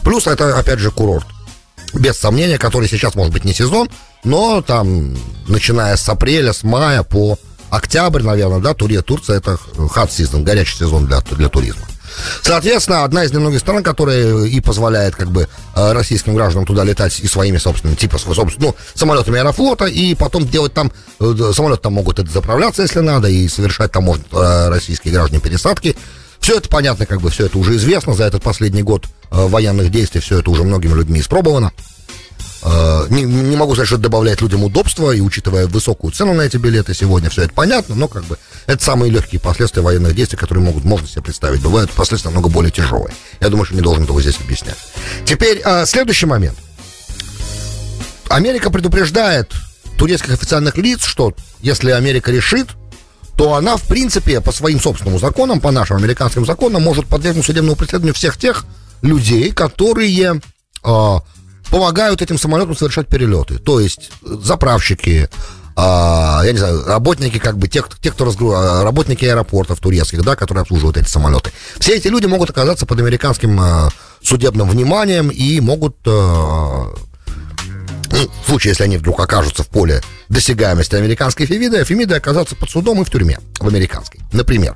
Плюс 0.03 0.27
это, 0.27 0.57
опять 0.57 0.79
же, 0.79 0.91
курорт. 0.91 1.25
Без 1.93 2.17
сомнения, 2.17 2.57
который 2.57 2.87
сейчас, 2.87 3.15
может 3.15 3.33
быть, 3.33 3.43
не 3.43 3.53
сезон, 3.53 3.89
но 4.23 4.61
там, 4.61 5.17
начиная 5.47 5.97
с 5.97 6.07
апреля, 6.07 6.53
с 6.53 6.63
мая 6.63 7.03
по 7.03 7.37
октябрь, 7.71 8.21
наверное, 8.21 8.59
да, 8.59 8.73
Турия, 8.73 9.01
Турция 9.01 9.37
это 9.37 9.57
hot 9.77 10.11
сезон, 10.11 10.43
горячий 10.43 10.77
сезон 10.77 11.07
для, 11.07 11.21
для 11.21 11.49
туризма. 11.49 11.87
Соответственно, 12.41 13.03
одна 13.03 13.23
из 13.23 13.31
немногих 13.31 13.59
стран, 13.59 13.83
которая 13.83 14.43
и 14.43 14.59
позволяет 14.59 15.15
как 15.15 15.31
бы 15.31 15.47
э, 15.75 15.91
российским 15.93 16.35
гражданам 16.35 16.65
туда 16.65 16.83
летать 16.83 17.19
и 17.19 17.27
своими 17.27 17.57
собственными, 17.57 17.95
типа, 17.95 18.17
ну, 18.57 18.75
самолетами 18.93 19.39
аэрофлота, 19.39 19.85
и 19.85 20.13
потом 20.15 20.47
делать 20.47 20.73
там, 20.73 20.91
э, 21.19 21.51
самолеты 21.55 21.83
там 21.83 21.93
могут 21.93 22.19
это 22.19 22.29
заправляться, 22.29 22.81
если 22.81 22.99
надо, 22.99 23.29
и 23.29 23.47
совершать 23.47 23.91
там 23.91 24.03
может 24.03 24.25
э, 24.31 24.69
российские 24.69 25.13
граждане 25.13 25.41
пересадки. 25.41 25.95
Все 26.39 26.57
это 26.57 26.69
понятно, 26.69 27.05
как 27.05 27.21
бы 27.21 27.29
все 27.29 27.45
это 27.45 27.57
уже 27.57 27.75
известно, 27.75 28.13
за 28.13 28.23
этот 28.25 28.41
последний 28.41 28.81
год 28.81 29.05
военных 29.29 29.91
действий 29.91 30.21
все 30.21 30.39
это 30.39 30.49
уже 30.49 30.63
многими 30.63 30.93
людьми 30.95 31.19
испробовано. 31.19 31.71
Э, 32.63 33.07
не, 33.09 33.23
не 33.23 33.55
могу 33.55 33.73
сказать, 33.73 33.87
что 33.87 33.95
это 33.95 34.03
добавляет 34.03 34.41
людям 34.41 34.63
удобства, 34.63 35.11
и 35.11 35.21
учитывая 35.21 35.67
высокую 35.67 36.11
цену 36.11 36.33
на 36.33 36.41
эти 36.41 36.57
билеты 36.57 36.93
сегодня, 36.93 37.29
все 37.29 37.43
это 37.43 37.53
понятно, 37.53 37.95
но 37.95 38.07
как 38.07 38.23
бы 38.25 38.37
это 38.67 38.83
самые 38.83 39.11
легкие 39.11 39.41
последствия 39.41 39.81
военных 39.81 40.15
действий, 40.15 40.37
которые 40.37 40.63
могут, 40.63 40.83
можно 40.83 41.07
себе 41.07 41.23
представить. 41.23 41.61
Бывают 41.61 41.91
последствия 41.91 42.29
намного 42.29 42.49
более 42.49 42.71
тяжелые. 42.71 43.13
Я 43.39 43.49
думаю, 43.49 43.65
что 43.65 43.75
не 43.75 43.81
должен 43.81 44.03
этого 44.03 44.21
здесь 44.21 44.39
объяснять. 44.39 44.77
Теперь 45.25 45.61
э, 45.63 45.85
следующий 45.85 46.27
момент. 46.27 46.57
Америка 48.29 48.69
предупреждает 48.69 49.51
турецких 49.97 50.33
официальных 50.33 50.77
лиц, 50.77 51.03
что 51.03 51.33
если 51.61 51.91
Америка 51.91 52.31
решит, 52.31 52.69
то 53.37 53.55
она, 53.55 53.75
в 53.77 53.83
принципе, 53.87 54.39
по 54.39 54.51
своим 54.51 54.79
собственным 54.79 55.17
законам, 55.19 55.59
по 55.59 55.71
нашим 55.71 55.97
американским 55.97 56.45
законам, 56.45 56.83
может 56.83 57.07
подвергнуть 57.07 57.45
судебному 57.45 57.75
преследованию 57.75 58.13
всех 58.13 58.37
тех 58.37 58.65
людей, 59.01 59.51
которые 59.51 60.41
э, 60.83 61.15
помогают 61.71 62.21
этим 62.21 62.37
самолетам 62.37 62.75
совершать 62.75 63.07
перелеты. 63.07 63.57
То 63.57 63.79
есть 63.79 64.11
заправщики, 64.21 65.29
а, 65.75 66.41
я 66.43 66.51
не 66.51 66.57
знаю, 66.59 66.85
работники, 66.85 67.39
как 67.39 67.57
бы, 67.57 67.67
те, 67.67 67.81
те 68.01 68.11
кто 68.11 68.25
разгру... 68.25 68.51
А, 68.51 68.83
работники 68.83 69.25
аэропортов 69.25 69.79
турецких, 69.79 70.21
да, 70.23 70.35
которые 70.35 70.63
обслуживают 70.63 70.97
эти 70.97 71.07
самолеты. 71.07 71.51
Все 71.79 71.95
эти 71.95 72.09
люди 72.09 72.27
могут 72.27 72.49
оказаться 72.49 72.85
под 72.85 72.99
американским 72.99 73.57
а, 73.59 73.89
судебным 74.21 74.69
вниманием 74.69 75.29
и 75.29 75.61
могут, 75.61 75.95
а, 76.05 76.93
ну, 78.11 78.29
в 78.43 78.49
случае, 78.49 78.71
если 78.71 78.83
они 78.83 78.97
вдруг 78.97 79.21
окажутся 79.21 79.63
в 79.63 79.67
поле 79.67 80.01
досягаемости 80.27 80.95
американской 80.95 81.45
фемиды, 81.45 81.83
фемиды 81.85 82.15
оказаться 82.15 82.55
под 82.57 82.69
судом 82.69 83.01
и 83.01 83.05
в 83.05 83.09
тюрьме, 83.09 83.39
в 83.59 83.67
американской, 83.67 84.19
например. 84.33 84.75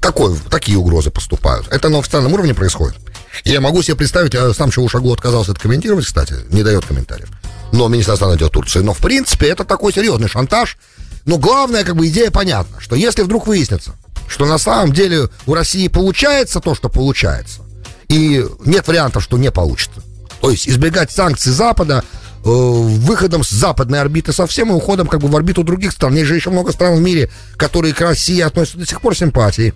Такой, 0.00 0.36
такие 0.50 0.76
угрозы 0.76 1.10
поступают. 1.10 1.68
Это 1.68 1.88
на 1.88 1.98
официальном 1.98 2.32
уровне 2.32 2.52
происходит. 2.54 2.96
Я 3.44 3.60
могу 3.60 3.82
себе 3.82 3.96
представить, 3.96 4.34
сам 4.56 4.70
Чавушаглу 4.70 5.12
отказался 5.12 5.52
это 5.52 5.60
комментировать, 5.60 6.06
кстати, 6.06 6.34
не 6.50 6.62
дает 6.62 6.84
комментариев. 6.84 7.28
Но 7.72 7.88
Министерство 7.88 8.26
иностранных 8.26 8.52
Турции. 8.52 8.80
Но, 8.80 8.92
в 8.94 8.98
принципе, 8.98 9.48
это 9.48 9.64
такой 9.64 9.92
серьезный 9.92 10.28
шантаж. 10.28 10.78
Но 11.24 11.38
главная, 11.38 11.84
как 11.84 11.96
бы, 11.96 12.06
идея 12.06 12.30
понятна, 12.30 12.80
что 12.80 12.94
если 12.96 13.22
вдруг 13.22 13.46
выяснится, 13.46 13.92
что 14.28 14.46
на 14.46 14.58
самом 14.58 14.92
деле 14.92 15.28
у 15.46 15.54
России 15.54 15.88
получается 15.88 16.60
то, 16.60 16.74
что 16.74 16.88
получается, 16.88 17.60
и 18.08 18.44
нет 18.64 18.86
вариантов, 18.86 19.22
что 19.22 19.36
не 19.36 19.50
получится, 19.50 20.02
то 20.40 20.50
есть 20.50 20.68
избегать 20.68 21.10
санкций 21.10 21.52
Запада, 21.52 22.04
э, 22.44 22.48
выходом 22.48 23.42
с 23.42 23.50
западной 23.50 24.00
орбиты 24.00 24.32
совсем 24.32 24.70
и 24.70 24.74
уходом 24.74 25.08
как 25.08 25.20
бы 25.20 25.28
в 25.28 25.36
орбиту 25.36 25.64
других 25.64 25.92
стран. 25.92 26.14
Есть 26.14 26.28
же 26.28 26.36
еще 26.36 26.50
много 26.50 26.70
стран 26.72 26.96
в 26.96 27.00
мире, 27.00 27.30
которые 27.56 27.92
к 27.92 28.00
России 28.00 28.40
относятся 28.40 28.78
до 28.78 28.86
сих 28.86 29.00
пор 29.00 29.16
симпатии 29.16 29.74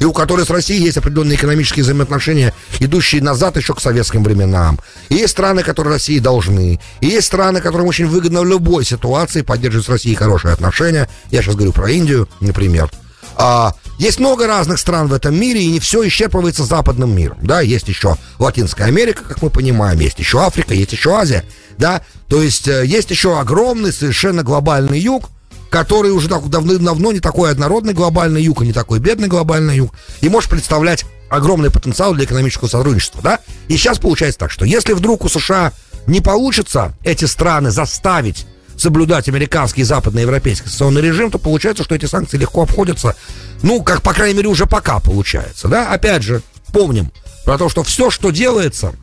и 0.00 0.04
у 0.04 0.12
которой 0.12 0.44
с 0.44 0.50
Россией 0.50 0.82
есть 0.82 0.96
определенные 0.96 1.36
экономические 1.36 1.84
взаимоотношения, 1.84 2.52
идущие 2.80 3.22
назад 3.22 3.56
еще 3.56 3.74
к 3.74 3.80
советским 3.80 4.24
временам. 4.24 4.80
И 5.10 5.16
есть 5.16 5.32
страны, 5.32 5.62
которые 5.62 5.92
России 5.94 6.18
должны. 6.18 6.80
И 7.00 7.06
есть 7.06 7.26
страны, 7.26 7.60
которым 7.60 7.86
очень 7.86 8.06
выгодно 8.06 8.40
в 8.40 8.46
любой 8.46 8.84
ситуации 8.84 9.42
поддерживать 9.42 9.86
с 9.86 9.90
Россией 9.90 10.16
хорошие 10.16 10.54
отношения. 10.54 11.08
Я 11.30 11.42
сейчас 11.42 11.54
говорю 11.54 11.72
про 11.72 11.90
Индию, 11.90 12.28
например. 12.40 12.90
А, 13.36 13.74
есть 13.98 14.18
много 14.18 14.46
разных 14.46 14.78
стран 14.78 15.06
в 15.08 15.12
этом 15.12 15.38
мире, 15.38 15.62
и 15.62 15.70
не 15.70 15.80
все 15.80 16.06
исчерпывается 16.06 16.64
западным 16.64 17.14
миром. 17.14 17.38
Да, 17.42 17.60
есть 17.60 17.88
еще 17.88 18.16
Латинская 18.38 18.84
Америка, 18.84 19.22
как 19.22 19.42
мы 19.42 19.50
понимаем, 19.50 20.00
есть 20.00 20.18
еще 20.18 20.40
Африка, 20.40 20.72
есть 20.72 20.92
еще 20.92 21.14
Азия. 21.14 21.44
Да, 21.76 22.02
то 22.28 22.42
есть 22.42 22.68
э, 22.68 22.84
есть 22.86 23.10
еще 23.10 23.38
огромный, 23.38 23.92
совершенно 23.92 24.42
глобальный 24.42 24.98
юг, 24.98 25.30
который 25.70 26.10
уже 26.10 26.28
так 26.28 26.46
давным-давно 26.48 27.12
не 27.12 27.20
такой 27.20 27.50
однородный 27.50 27.94
глобальный 27.94 28.42
юг, 28.42 28.62
и 28.62 28.66
не 28.66 28.72
такой 28.72 28.98
бедный 28.98 29.28
глобальный 29.28 29.76
юг, 29.76 29.94
и 30.20 30.28
может 30.28 30.50
представлять 30.50 31.06
огромный 31.30 31.70
потенциал 31.70 32.12
для 32.12 32.24
экономического 32.24 32.68
сотрудничества, 32.68 33.22
да? 33.22 33.38
И 33.68 33.76
сейчас 33.76 33.98
получается 33.98 34.40
так, 34.40 34.50
что 34.50 34.64
если 34.64 34.92
вдруг 34.92 35.24
у 35.24 35.28
США 35.28 35.72
не 36.06 36.20
получится 36.20 36.92
эти 37.04 37.24
страны 37.24 37.70
заставить 37.70 38.46
соблюдать 38.76 39.28
американский 39.28 39.82
и 39.82 39.84
западноевропейский 39.84 40.66
санкционный 40.66 41.02
режим, 41.02 41.30
то 41.30 41.38
получается, 41.38 41.84
что 41.84 41.94
эти 41.94 42.06
санкции 42.06 42.38
легко 42.38 42.62
обходятся, 42.62 43.14
ну, 43.62 43.82
как, 43.82 44.02
по 44.02 44.12
крайней 44.12 44.38
мере, 44.38 44.48
уже 44.48 44.66
пока 44.66 44.98
получается, 44.98 45.68
да? 45.68 45.92
Опять 45.92 46.22
же, 46.22 46.42
помним 46.72 47.12
про 47.44 47.58
то, 47.58 47.68
что 47.68 47.84
все, 47.84 48.10
что 48.10 48.30
делается, 48.30 48.94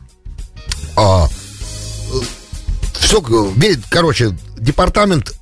а, 0.96 1.28
все, 2.98 3.22
короче, 3.88 4.36
департамент 4.58 5.37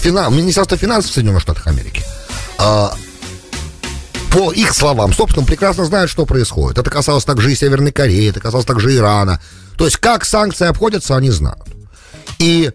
финан, 0.00 0.34
Министерство 0.34 0.76
финансов 0.76 1.12
Соединенных 1.12 1.42
Штатов 1.42 1.66
Америки, 1.66 2.02
а, 2.58 2.94
по 4.32 4.50
их 4.52 4.74
словам, 4.74 5.12
собственно, 5.12 5.44
прекрасно 5.44 5.84
знают, 5.84 6.10
что 6.10 6.24
происходит. 6.24 6.78
Это 6.78 6.90
касалось 6.90 7.24
также 7.24 7.52
и 7.52 7.54
Северной 7.54 7.92
Кореи, 7.92 8.30
это 8.30 8.40
касалось 8.40 8.64
также 8.64 8.94
Ирана. 8.96 9.40
То 9.76 9.84
есть, 9.84 9.98
как 9.98 10.24
санкции 10.24 10.66
обходятся, 10.66 11.16
они 11.16 11.30
знают. 11.30 11.66
И 12.38 12.70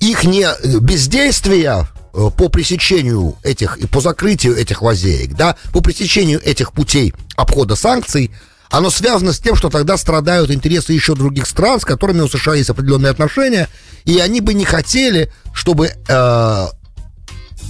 их 0.00 0.24
не 0.24 0.46
бездействие 0.80 1.86
э, 2.14 2.30
по 2.36 2.48
пресечению 2.48 3.36
этих 3.42 3.76
и 3.78 3.86
по 3.86 4.00
закрытию 4.00 4.56
этих 4.56 4.82
лазеек, 4.82 5.34
да, 5.34 5.56
по 5.72 5.80
пресечению 5.80 6.40
этих 6.42 6.72
путей 6.72 7.14
обхода 7.36 7.76
санкций, 7.76 8.30
оно 8.70 8.90
связано 8.90 9.32
с 9.32 9.38
тем, 9.38 9.54
что 9.56 9.70
тогда 9.70 9.96
страдают 9.96 10.50
интересы 10.50 10.92
еще 10.92 11.14
других 11.14 11.46
стран, 11.46 11.80
с 11.80 11.84
которыми 11.84 12.20
у 12.20 12.28
США 12.28 12.54
есть 12.54 12.70
определенные 12.70 13.10
отношения, 13.10 13.68
и 14.04 14.18
они 14.18 14.40
бы 14.40 14.54
не 14.54 14.64
хотели, 14.64 15.32
чтобы 15.52 15.90
э, 16.08 16.66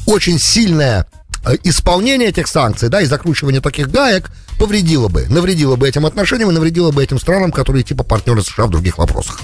очень 0.07 0.39
сильное 0.39 1.07
э, 1.45 1.57
исполнение 1.65 2.29
этих 2.29 2.49
санкций, 2.49 2.89
да, 2.89 3.01
и 3.01 3.07
закручивание 3.07 3.61
таких 3.61 3.91
гаек 3.91 4.31
повредило 4.59 5.09
бы, 5.09 5.27
навредило 5.29 5.77
бы 5.77 5.89
этим 5.89 6.07
отношениям 6.07 6.51
и 6.51 6.55
навредило 6.55 6.91
бы 6.91 7.03
этим 7.03 7.19
странам, 7.19 7.53
которые 7.53 7.83
типа 7.83 8.05
партнеры 8.05 8.43
США 8.43 8.67
в 8.67 8.71
других 8.71 8.99
вопросах. 8.99 9.41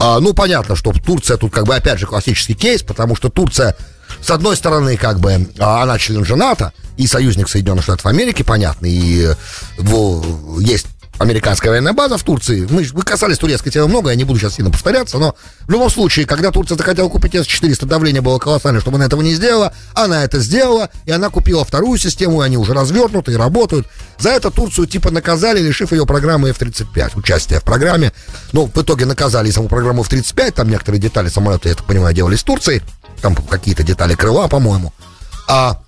А, 0.00 0.20
ну, 0.20 0.32
понятно, 0.32 0.76
что 0.76 0.92
Турция 0.92 1.36
тут 1.36 1.52
как 1.52 1.66
бы 1.66 1.74
опять 1.74 1.98
же 1.98 2.06
классический 2.06 2.54
кейс, 2.54 2.82
потому 2.82 3.16
что 3.16 3.30
Турция 3.30 3.76
с 4.20 4.30
одной 4.30 4.56
стороны, 4.56 4.96
как 4.96 5.20
бы, 5.20 5.48
а, 5.58 5.82
она 5.82 5.98
член 5.98 6.24
НАТО 6.38 6.72
и 6.98 7.06
союзник 7.06 7.48
Соединенных 7.48 7.84
Штатов 7.84 8.06
Америки, 8.06 8.42
понятно, 8.42 8.86
и 8.86 9.34
в, 9.78 10.58
есть 10.60 10.86
американская 11.18 11.70
военная 11.70 11.92
база 11.92 12.16
в 12.16 12.22
Турции. 12.22 12.66
Мы, 12.70 12.86
мы 12.92 13.02
касались 13.02 13.38
турецкой 13.38 13.70
темы 13.70 13.88
много, 13.88 14.10
я 14.10 14.16
не 14.16 14.24
буду 14.24 14.38
сейчас 14.38 14.54
сильно 14.54 14.70
повторяться, 14.70 15.18
но 15.18 15.34
в 15.66 15.70
любом 15.70 15.90
случае, 15.90 16.26
когда 16.26 16.50
Турция 16.50 16.76
захотела 16.76 17.08
купить 17.08 17.34
С-400, 17.34 17.86
давление 17.86 18.20
было 18.20 18.38
колоссальное, 18.38 18.80
чтобы 18.80 18.96
она 18.96 19.06
этого 19.06 19.22
не 19.22 19.34
сделала. 19.34 19.72
Она 19.94 20.24
это 20.24 20.40
сделала, 20.40 20.90
и 21.06 21.10
она 21.10 21.30
купила 21.30 21.64
вторую 21.64 21.98
систему, 21.98 22.42
и 22.42 22.46
они 22.46 22.56
уже 22.56 22.72
развернуты 22.72 23.32
и 23.32 23.36
работают. 23.36 23.86
За 24.18 24.30
это 24.30 24.50
Турцию 24.50 24.86
типа 24.86 25.10
наказали, 25.10 25.60
лишив 25.60 25.92
ее 25.92 26.06
программы 26.06 26.50
F-35, 26.50 27.12
участия 27.16 27.60
в 27.60 27.64
программе. 27.64 28.12
Ну, 28.52 28.70
в 28.72 28.78
итоге 28.80 29.04
наказали 29.06 29.50
саму 29.50 29.68
программу 29.68 30.02
F-35, 30.02 30.52
там 30.52 30.68
некоторые 30.68 31.00
детали 31.00 31.28
самолета, 31.28 31.68
я 31.68 31.74
так 31.74 31.86
понимаю, 31.86 32.14
делались 32.14 32.40
в 32.40 32.44
Турции. 32.44 32.82
Там 33.20 33.34
какие-то 33.34 33.82
детали 33.82 34.14
крыла, 34.14 34.46
по-моему. 34.48 34.92
А 35.48 35.80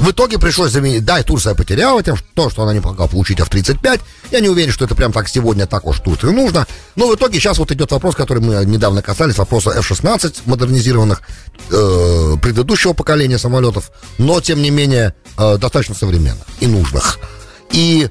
в 0.00 0.10
итоге 0.10 0.38
пришлось 0.38 0.72
заменить. 0.72 1.04
Да, 1.04 1.20
и 1.20 1.22
Турция 1.22 1.54
потеряла 1.54 2.02
тем, 2.02 2.16
то, 2.34 2.48
что 2.48 2.62
она 2.62 2.72
не 2.72 2.80
могла 2.80 3.06
получить 3.06 3.38
F-35. 3.38 4.00
Я 4.30 4.40
не 4.40 4.48
уверен, 4.48 4.72
что 4.72 4.86
это 4.86 4.94
прям 4.94 5.12
так 5.12 5.28
сегодня 5.28 5.66
так 5.66 5.86
уж 5.86 6.00
Турции 6.00 6.28
нужно. 6.28 6.66
Но 6.96 7.08
в 7.08 7.14
итоге 7.14 7.38
сейчас 7.38 7.58
вот 7.58 7.70
идет 7.70 7.92
вопрос, 7.92 8.14
который 8.14 8.42
мы 8.42 8.64
недавно 8.64 9.02
касались, 9.02 9.36
вопроса 9.36 9.70
F-16 9.70 10.42
модернизированных 10.46 11.20
э, 11.70 12.36
предыдущего 12.42 12.94
поколения 12.94 13.38
самолетов, 13.38 13.90
но 14.16 14.40
тем 14.40 14.62
не 14.62 14.70
менее 14.70 15.14
э, 15.36 15.58
достаточно 15.58 15.94
современных 15.94 16.46
и 16.60 16.66
нужных. 16.66 17.18
И 17.70 18.08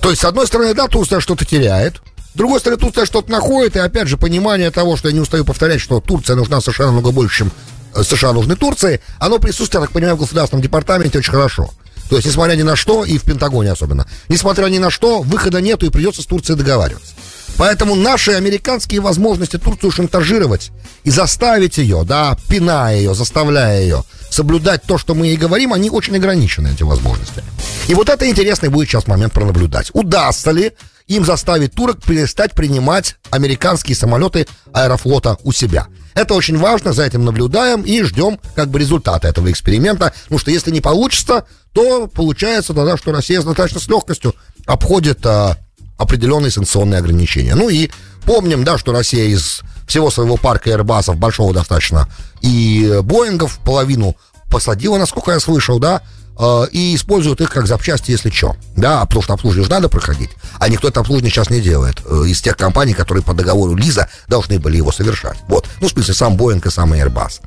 то 0.00 0.08
есть, 0.08 0.22
с 0.22 0.24
одной 0.24 0.46
стороны, 0.46 0.72
да, 0.72 0.88
Турция 0.88 1.20
что-то 1.20 1.44
теряет, 1.44 2.00
с 2.34 2.36
другой 2.36 2.60
стороны, 2.60 2.80
Турция 2.80 3.04
что-то 3.04 3.30
находит, 3.30 3.76
и 3.76 3.80
опять 3.80 4.08
же, 4.08 4.16
понимание 4.16 4.70
того, 4.70 4.96
что 4.96 5.08
я 5.08 5.14
не 5.14 5.20
устаю 5.20 5.44
повторять, 5.44 5.82
что 5.82 6.00
Турция 6.00 6.36
нужна 6.36 6.62
совершенно 6.62 6.88
намного 6.88 7.12
больше, 7.12 7.40
чем 7.40 7.52
США 7.94 8.32
нужны 8.32 8.56
Турции, 8.56 9.00
оно 9.18 9.38
присутствует, 9.38 9.74
я 9.74 9.80
так 9.80 9.92
понимаю, 9.92 10.16
в 10.16 10.20
Государственном 10.20 10.62
департаменте 10.62 11.18
очень 11.18 11.32
хорошо. 11.32 11.70
То 12.08 12.16
есть, 12.16 12.28
несмотря 12.28 12.54
ни 12.56 12.62
на 12.62 12.76
что, 12.76 13.04
и 13.04 13.16
в 13.16 13.22
Пентагоне 13.22 13.72
особенно, 13.72 14.06
несмотря 14.28 14.66
ни 14.66 14.78
на 14.78 14.90
что, 14.90 15.22
выхода 15.22 15.60
нету 15.60 15.86
и 15.86 15.90
придется 15.90 16.22
с 16.22 16.26
Турцией 16.26 16.58
договариваться. 16.58 17.14
Поэтому 17.56 17.94
наши 17.94 18.32
американские 18.32 19.00
возможности 19.00 19.58
Турцию 19.58 19.90
шантажировать 19.90 20.72
и 21.04 21.10
заставить 21.10 21.78
ее, 21.78 22.02
да, 22.04 22.36
пиная 22.48 22.96
ее, 22.96 23.14
заставляя 23.14 23.82
ее 23.82 24.04
соблюдать 24.30 24.82
то, 24.84 24.96
что 24.96 25.14
мы 25.14 25.26
ей 25.26 25.36
говорим, 25.36 25.72
они 25.72 25.90
очень 25.90 26.16
ограничены, 26.16 26.68
эти 26.68 26.82
возможности. 26.82 27.42
И 27.88 27.94
вот 27.94 28.08
это 28.08 28.28
интересный 28.28 28.70
будет 28.70 28.88
сейчас 28.88 29.06
момент 29.06 29.32
пронаблюдать. 29.32 29.90
Удастся 29.92 30.50
ли 30.50 30.72
им 31.06 31.24
заставить 31.24 31.72
турок 31.72 32.02
перестать 32.02 32.52
принимать 32.52 33.16
американские 33.30 33.94
самолеты 33.94 34.46
аэрофлота 34.72 35.36
у 35.44 35.52
себя? 35.52 35.86
Это 36.14 36.34
очень 36.34 36.58
важно, 36.58 36.92
за 36.92 37.04
этим 37.04 37.24
наблюдаем 37.24 37.82
и 37.82 38.02
ждем 38.02 38.38
как 38.54 38.68
бы 38.68 38.78
результата 38.78 39.28
этого 39.28 39.50
эксперимента. 39.50 40.12
Потому 40.24 40.38
что 40.38 40.50
если 40.50 40.70
не 40.70 40.80
получится, 40.80 41.46
то 41.72 42.06
получается 42.06 42.74
тогда, 42.74 42.96
что 42.96 43.12
Россия 43.12 43.40
достаточно 43.40 43.80
с 43.80 43.88
легкостью 43.88 44.34
обходит 44.66 45.24
а, 45.24 45.56
определенные 45.96 46.50
санкционные 46.50 46.98
ограничения. 46.98 47.54
Ну 47.54 47.68
и 47.68 47.90
помним, 48.24 48.64
да, 48.64 48.78
что 48.78 48.92
Россия 48.92 49.24
из 49.24 49.62
всего 49.86 50.10
своего 50.10 50.36
парка 50.36 50.70
Airbus'ов, 50.70 51.16
большого 51.16 51.54
достаточно, 51.54 52.08
и 52.40 53.00
Боингов 53.02 53.58
половину 53.64 54.16
посадила, 54.50 54.98
насколько 54.98 55.32
я 55.32 55.40
слышал, 55.40 55.78
да, 55.78 56.02
Э, 56.38 56.66
и 56.72 56.94
используют 56.94 57.40
их 57.40 57.50
как 57.50 57.66
запчасти, 57.66 58.10
если 58.10 58.30
что. 58.30 58.56
Да, 58.76 59.04
потому 59.04 59.22
что 59.22 59.34
обслуживание 59.34 59.66
же 59.66 59.70
надо 59.70 59.88
проходить, 59.88 60.30
а 60.58 60.68
никто 60.68 60.88
это 60.88 61.00
обслуживание 61.00 61.30
сейчас 61.30 61.50
не 61.50 61.60
делает. 61.60 61.96
Э, 62.04 62.24
из 62.26 62.40
тех 62.40 62.56
компаний, 62.56 62.94
которые 62.94 63.22
по 63.22 63.34
договору 63.34 63.74
Лиза 63.74 64.08
должны 64.28 64.58
были 64.58 64.76
его 64.76 64.92
совершать. 64.92 65.38
Вот. 65.48 65.66
Ну, 65.80 65.88
в 65.88 65.90
смысле, 65.90 66.14
сам 66.14 66.36
Боинг 66.36 66.66
и 66.66 66.70
сам 66.70 66.92
Airbus. 66.94 67.40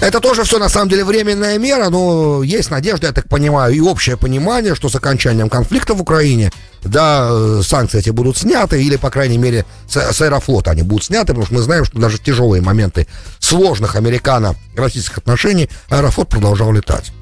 Это 0.00 0.20
тоже 0.20 0.44
все 0.44 0.58
на 0.58 0.68
самом 0.68 0.88
деле 0.88 1.04
временная 1.04 1.58
мера, 1.58 1.88
но 1.88 2.42
есть 2.42 2.70
надежда, 2.70 3.08
я 3.08 3.12
так 3.12 3.28
понимаю, 3.28 3.74
и 3.74 3.80
общее 3.80 4.16
понимание, 4.16 4.74
что 4.74 4.88
с 4.88 4.94
окончанием 4.94 5.48
конфликта 5.48 5.94
в 5.94 6.00
Украине, 6.00 6.52
да, 6.82 7.28
э, 7.30 7.62
санкции 7.64 7.98
эти 7.98 8.10
будут 8.10 8.36
сняты, 8.36 8.82
или, 8.82 8.96
по 8.96 9.10
крайней 9.10 9.38
мере, 9.38 9.64
с, 9.88 9.96
с 9.96 10.20
аэрофлота 10.20 10.72
они 10.72 10.82
будут 10.82 11.04
сняты, 11.04 11.28
потому 11.28 11.46
что 11.46 11.54
мы 11.54 11.62
знаем, 11.62 11.84
что 11.84 11.98
даже 11.98 12.18
в 12.18 12.22
тяжелые 12.22 12.62
моменты 12.62 13.06
сложных 13.38 13.96
американо-российских 13.96 15.18
отношений 15.18 15.68
аэрофлот 15.88 16.28
продолжал 16.28 16.72
летать. 16.72 17.12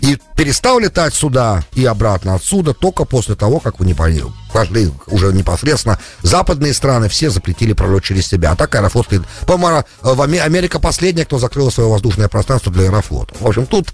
И 0.00 0.18
перестал 0.36 0.78
летать 0.78 1.14
сюда 1.14 1.64
и 1.74 1.84
обратно 1.84 2.34
отсюда 2.34 2.74
только 2.74 3.04
после 3.04 3.34
того, 3.34 3.60
как 3.60 3.80
вы 3.80 3.86
не 3.86 3.94
пошли 3.94 4.92
уже 5.06 5.32
непосредственно 5.32 5.98
западные 6.22 6.72
страны, 6.72 7.08
все 7.08 7.30
запретили 7.30 7.72
пролет 7.72 8.04
через 8.04 8.26
себя. 8.26 8.52
А 8.52 8.56
так 8.56 8.74
Аэрофлот, 8.74 9.08
по-моему, 9.46 9.84
в 10.02 10.22
Америка 10.22 10.78
последняя, 10.78 11.24
кто 11.24 11.38
закрыл 11.38 11.70
свое 11.70 11.90
воздушное 11.90 12.28
пространство 12.28 12.72
для 12.72 12.84
Аэрофлота. 12.84 13.34
В 13.40 13.46
общем, 13.46 13.66
тут 13.66 13.88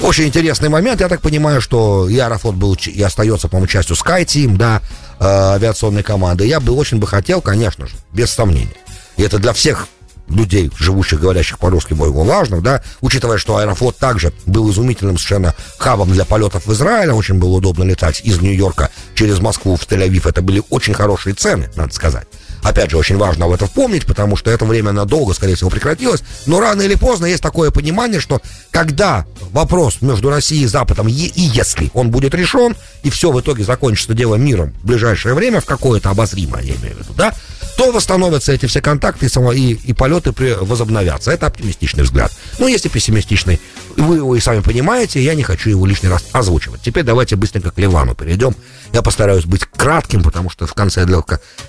очень 0.00 0.24
интересный 0.24 0.68
момент. 0.68 1.00
Я 1.00 1.08
так 1.08 1.20
понимаю, 1.20 1.60
что 1.60 2.08
и 2.08 2.18
Аэрофлот 2.18 2.54
был 2.54 2.74
и 2.74 3.02
остается, 3.02 3.48
по-моему, 3.48 3.66
частью 3.66 3.96
SkyTeam, 3.96 4.56
да, 4.56 4.80
э, 5.20 5.24
авиационной 5.24 6.02
команды. 6.02 6.46
Я 6.46 6.60
бы 6.60 6.72
очень 6.72 6.98
бы 6.98 7.06
хотел, 7.06 7.40
конечно 7.40 7.86
же, 7.86 7.94
без 8.12 8.30
сомнения. 8.30 8.68
И 9.16 9.22
это 9.22 9.38
для 9.38 9.52
всех 9.52 9.88
людей, 10.34 10.70
живущих, 10.76 11.20
говорящих 11.20 11.58
по-русски, 11.58 11.94
более 11.94 12.12
важных, 12.12 12.62
да, 12.62 12.82
учитывая, 13.00 13.38
что 13.38 13.56
Аэрофлот 13.56 13.98
также 13.98 14.32
был 14.46 14.70
изумительным 14.70 15.16
совершенно 15.16 15.54
хабом 15.78 16.12
для 16.12 16.24
полетов 16.24 16.66
в 16.66 16.72
Израиль, 16.72 17.10
очень 17.10 17.34
было 17.34 17.56
удобно 17.56 17.84
летать 17.84 18.20
из 18.24 18.40
Нью-Йорка 18.40 18.90
через 19.14 19.40
Москву 19.40 19.76
в 19.76 19.82
Тель-Авив, 19.86 20.28
это 20.28 20.42
были 20.42 20.62
очень 20.70 20.94
хорошие 20.94 21.34
цены, 21.34 21.70
надо 21.76 21.92
сказать. 21.94 22.26
Опять 22.62 22.90
же, 22.90 22.96
очень 22.96 23.16
важно 23.16 23.46
об 23.46 23.52
этом 23.52 23.68
помнить, 23.68 24.06
потому 24.06 24.36
что 24.36 24.50
это 24.50 24.64
время 24.64 24.92
надолго, 24.92 25.34
скорее 25.34 25.56
всего, 25.56 25.70
прекратилось. 25.70 26.22
Но 26.46 26.60
рано 26.60 26.82
или 26.82 26.94
поздно 26.94 27.26
есть 27.26 27.42
такое 27.42 27.70
понимание, 27.70 28.20
что 28.20 28.40
когда 28.70 29.26
вопрос 29.50 30.00
между 30.00 30.30
Россией 30.30 30.64
и 30.64 30.66
Западом, 30.66 31.08
и 31.08 31.12
если 31.12 31.90
он 31.94 32.10
будет 32.10 32.34
решен, 32.34 32.76
и 33.02 33.10
все 33.10 33.32
в 33.32 33.40
итоге 33.40 33.64
закончится 33.64 34.14
дело 34.14 34.36
миром 34.36 34.74
в 34.82 34.86
ближайшее 34.86 35.34
время, 35.34 35.60
в 35.60 35.64
какое-то 35.64 36.10
обозримое, 36.10 36.62
я 36.62 36.74
имею 36.76 36.96
в 36.96 36.98
виду, 37.00 37.14
да, 37.16 37.34
то 37.76 37.90
восстановятся 37.90 38.52
эти 38.52 38.66
все 38.66 38.80
контакты 38.80 39.26
и, 39.26 39.28
и, 39.54 39.72
и 39.72 39.92
полеты 39.92 40.32
при, 40.32 40.52
возобновятся. 40.52 41.32
Это 41.32 41.46
оптимистичный 41.46 42.04
взгляд. 42.04 42.32
Но 42.58 42.68
если 42.68 42.88
пессимистичный, 42.88 43.60
вы 43.96 44.16
его 44.16 44.36
и 44.36 44.40
сами 44.40 44.60
понимаете, 44.60 45.22
я 45.22 45.34
не 45.34 45.42
хочу 45.42 45.70
его 45.70 45.86
лишний 45.86 46.08
раз 46.08 46.24
озвучивать. 46.32 46.82
Теперь 46.82 47.02
давайте 47.04 47.36
быстренько 47.36 47.70
к 47.70 47.78
Ливану 47.78 48.14
перейдем. 48.14 48.54
Я 48.92 49.02
постараюсь 49.02 49.46
быть 49.46 49.64
кратким, 49.64 50.22
потому 50.22 50.50
что 50.50 50.66
в 50.66 50.74
конце 50.74 51.04
для, 51.06 51.22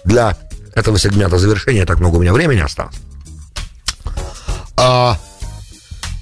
для 0.03 0.37
этого 0.75 0.97
сегмента 0.99 1.37
завершения 1.37 1.85
так 1.85 1.99
много 1.99 2.17
у 2.17 2.21
меня 2.21 2.33
времени 2.33 2.59
осталось. 2.59 2.95
А, 4.75 5.17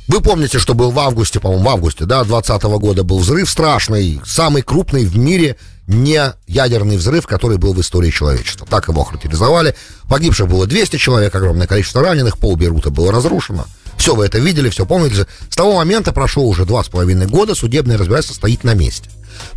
вы 0.07 0.21
помните, 0.21 0.59
что 0.59 0.73
был 0.73 0.91
в 0.91 0.99
августе, 0.99 1.39
по-моему, 1.39 1.63
в 1.63 1.69
августе, 1.69 2.05
да, 2.05 2.23
2020 2.23 2.63
года 2.79 3.03
был 3.03 3.19
взрыв 3.19 3.49
страшный, 3.49 4.21
самый 4.25 4.61
крупный 4.61 5.05
в 5.05 5.17
мире 5.17 5.57
не 5.87 6.33
ядерный 6.47 6.97
взрыв, 6.97 7.27
который 7.27 7.57
был 7.57 7.73
в 7.73 7.81
истории 7.81 8.11
человечества. 8.11 8.67
Так 8.69 8.87
его 8.87 9.03
характеризовали. 9.03 9.75
Погибших 10.09 10.47
было 10.47 10.67
200 10.67 10.97
человек, 10.97 11.33
огромное 11.33 11.67
количество 11.67 12.01
раненых, 12.01 12.37
пол 12.37 12.55
Бейрута 12.55 12.91
было 12.91 13.11
разрушено. 13.11 13.65
Все 13.97 14.15
вы 14.15 14.25
это 14.25 14.39
видели, 14.39 14.69
все 14.69 14.85
помните. 14.85 15.27
С 15.49 15.55
того 15.55 15.75
момента 15.75 16.11
прошло 16.11 16.43
уже 16.45 16.65
два 16.65 16.83
с 16.83 16.89
половиной 16.89 17.27
года, 17.27 17.55
судебное 17.55 17.97
разбирательство 17.97 18.35
стоит 18.35 18.63
на 18.63 18.73
месте. 18.73 19.09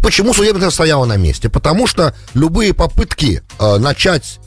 Почему 0.03 0.35
судебное 0.35 0.71
стояло 0.71 1.05
на 1.05 1.17
месте? 1.17 1.49
Потому 1.49 1.87
что 1.87 2.15
любые 2.35 2.75
попытки 2.75 3.43
э, 3.59 3.77
начать 3.79 4.39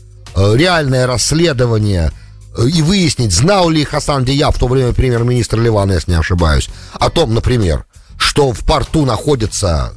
реальное 0.56 1.08
расследование 1.08 2.12
э, 2.58 2.68
и 2.68 2.82
выяснить, 2.82 3.34
знал 3.34 3.70
ли 3.70 3.84
Хасан 3.84 4.26
Дияб, 4.26 4.56
в 4.56 4.60
то 4.60 4.68
время 4.68 4.94
премьер-министр 4.94 5.60
Ливана, 5.60 5.94
если 5.94 6.12
не 6.12 6.18
ошибаюсь, 6.18 6.70
о 6.94 7.10
том, 7.10 7.34
например, 7.34 7.86
что 8.18 8.52
в 8.52 8.60
порту 8.60 9.06
находится 9.06 9.94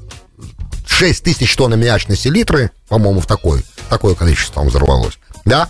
6 0.87 1.25
тысяч 1.25 1.55
тонн 1.57 1.75
аммиачной 1.75 2.17
селитры, 2.17 2.71
по-моему, 2.89 3.21
в 3.21 3.27
такой, 3.27 3.65
такое 3.89 4.15
количество 4.15 4.57
там 4.57 4.69
взорвалось, 4.69 5.19
да, 5.45 5.69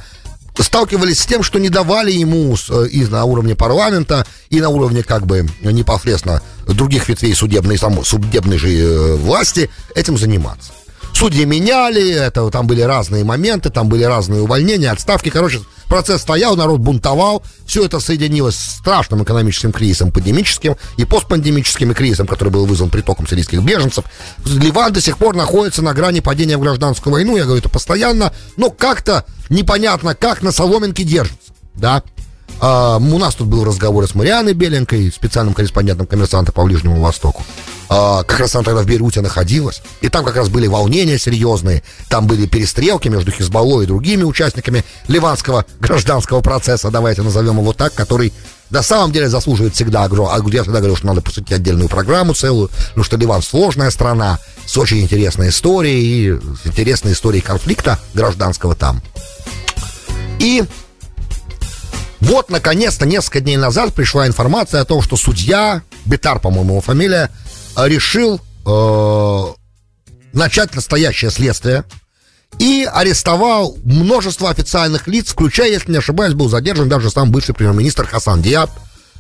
сталкивались 0.59 1.21
с 1.21 1.27
тем, 1.27 1.43
что 1.43 1.59
не 1.59 1.69
давали 1.69 2.11
ему 2.11 2.57
э, 2.69 2.87
и 2.89 3.05
на 3.07 3.25
уровне 3.25 3.55
парламента, 3.55 4.27
и 4.51 4.61
на 4.61 4.69
уровне 4.69 5.03
как 5.03 5.27
бы 5.27 5.49
непосредственно 5.63 6.43
других 6.67 7.09
ветвей 7.09 7.35
судебной, 7.35 7.79
само, 7.79 8.05
судебной 8.05 8.59
же 8.59 8.71
э, 8.71 9.15
власти 9.17 9.71
этим 9.95 10.19
заниматься. 10.19 10.73
Судьи 11.15 11.45
меняли, 11.45 12.13
это, 12.13 12.49
там 12.51 12.67
были 12.67 12.81
разные 12.81 13.25
моменты, 13.25 13.71
там 13.71 13.89
были 13.89 14.05
разные 14.05 14.41
увольнения, 14.41 14.91
отставки, 14.91 15.29
короче, 15.29 15.61
процесс 15.87 16.23
стоял, 16.23 16.57
народ 16.57 16.81
бунтовал, 16.81 17.43
все 17.67 17.85
это 17.85 18.01
соединилось 18.01 18.57
с 18.57 18.79
страшным 18.79 19.23
экономическим 19.23 19.73
кризисом, 19.73 20.13
пандемическим 20.13 20.77
и 20.97 21.05
постпандемическим 21.05 21.93
кризисом, 21.93 22.27
который 22.27 22.49
был 22.49 22.65
вызван 22.65 22.89
притоком 22.89 23.27
сирийских 23.27 23.63
беженцев. 23.63 24.05
Ливан 24.47 24.93
до 24.93 25.01
сих 25.01 25.19
пор 25.19 25.37
находится 25.37 25.83
на 25.83 25.93
грани 25.93 26.21
падения 26.21 26.57
в 26.57 26.61
гражданскую 26.61 27.13
войну, 27.13 27.37
я 27.37 27.45
говорю 27.45 27.59
это 27.59 27.69
постоянно, 27.69 28.33
но 28.57 28.71
как-то 28.71 29.25
непонятно, 29.51 30.15
как 30.15 30.43
на 30.43 30.53
соломинке 30.53 31.05
держится, 31.05 31.53
да. 31.75 32.03
А, 32.61 32.99
у 32.99 33.19
нас 33.19 33.35
тут 33.35 33.49
был 33.49 33.65
разговор 33.65 34.07
с 34.07 34.15
Марианой 34.15 34.53
Беленкой, 34.53 35.11
специальным 35.11 35.55
корреспондентом 35.55 36.07
коммерсанта 36.07 36.53
по 36.53 36.65
Ближнему 36.65 37.01
Востоку. 37.01 37.43
А, 37.93 38.23
как 38.23 38.39
раз 38.39 38.55
она 38.55 38.63
тогда 38.63 38.83
в 38.83 38.87
Бейруте 38.87 39.21
находилась. 39.21 39.83
И 40.01 40.09
там 40.09 40.25
как 40.25 40.37
раз 40.37 40.49
были 40.49 40.69
волнения 40.69 41.19
серьезные. 41.19 41.83
Там 42.09 42.29
были 42.29 42.47
перестрелки 42.47 43.09
между 43.09 43.33
Хизбаллой 43.33 43.83
и 43.85 43.89
другими 43.89 44.23
участниками 44.23 44.85
ливанского 45.09 45.67
гражданского 45.81 46.41
процесса, 46.41 46.91
давайте 46.91 47.23
назовем 47.23 47.59
его 47.59 47.73
так, 47.73 47.93
который 47.93 48.33
на 48.71 48.83
самом 48.83 49.11
деле 49.11 49.29
заслуживает 49.29 49.75
всегда 49.75 50.05
огром... 50.05 50.29
А 50.31 50.39
я 50.39 50.63
всегда 50.63 50.79
говорю, 50.79 50.95
что 50.95 51.09
надо 51.09 51.21
посвятить 51.21 51.53
отдельную 51.53 51.89
программу 51.89 52.33
целую, 52.33 52.69
потому 52.69 53.03
что 53.03 53.17
Ливан 53.17 53.43
сложная 53.43 53.91
страна, 53.91 54.39
с 54.65 54.79
очень 54.79 55.01
интересной 55.01 55.49
историей, 55.49 56.05
и 56.05 56.41
с 56.41 56.67
интересной 56.69 57.15
историей 57.15 57.43
конфликта 57.43 57.99
гражданского 58.15 58.77
там. 58.77 59.03
И 60.39 60.63
вот, 62.21 62.51
наконец-то, 62.51 63.07
несколько 63.07 63.41
дней 63.41 63.57
назад 63.57 63.95
пришла 63.95 64.29
информация 64.29 64.81
о 64.81 64.85
том, 64.85 65.03
что 65.03 65.17
судья, 65.17 65.83
Бетар, 66.05 66.39
по-моему, 66.39 66.75
его 66.75 66.81
фамилия, 66.81 67.31
решил 67.77 68.41
э, 68.67 69.45
начать 70.33 70.75
настоящее 70.75 71.31
следствие 71.31 71.85
и 72.59 72.89
арестовал 72.93 73.77
множество 73.85 74.51
официальных 74.51 75.07
лиц, 75.07 75.31
включая, 75.31 75.71
если 75.71 75.93
не 75.93 75.99
ошибаюсь, 75.99 76.35
был 76.35 76.49
задержан 76.49 76.89
даже 76.89 77.11
сам 77.11 77.31
бывший 77.31 77.55
премьер-министр 77.55 78.07
Хасан 78.07 78.43
Диаб, 78.43 78.71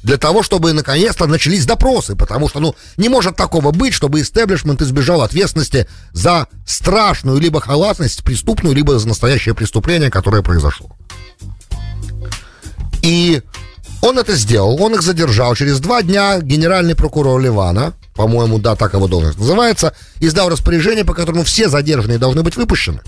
для 0.02 0.16
того, 0.16 0.42
чтобы 0.42 0.72
наконец-то 0.72 1.26
начались 1.26 1.66
допросы, 1.66 2.16
потому 2.16 2.48
что, 2.48 2.60
ну, 2.60 2.74
не 2.96 3.08
может 3.08 3.36
такого 3.36 3.70
быть, 3.70 3.92
чтобы 3.92 4.22
истеблишмент 4.22 4.80
избежал 4.80 5.22
ответственности 5.22 5.86
за 6.12 6.48
страшную 6.66 7.38
либо 7.38 7.60
халатность 7.60 8.24
преступную, 8.24 8.74
либо 8.74 8.98
за 8.98 9.08
настоящее 9.08 9.54
преступление, 9.54 10.10
которое 10.10 10.42
произошло. 10.42 10.96
И 13.02 13.42
он 14.02 14.18
это 14.18 14.34
сделал, 14.34 14.82
он 14.82 14.94
их 14.94 15.02
задержал. 15.02 15.54
Через 15.54 15.80
два 15.80 16.02
дня 16.02 16.40
генеральный 16.40 16.94
прокурор 16.94 17.40
Ливана, 17.40 17.92
по-моему, 18.14 18.58
да, 18.58 18.76
так 18.76 18.94
его 18.94 19.08
должность 19.08 19.38
называется, 19.38 19.94
издал 20.18 20.48
распоряжение, 20.48 21.04
по 21.04 21.14
которому 21.14 21.44
все 21.44 21.68
задержанные 21.68 22.18
должны 22.18 22.42
быть 22.42 22.56
выпущены. 22.56 23.00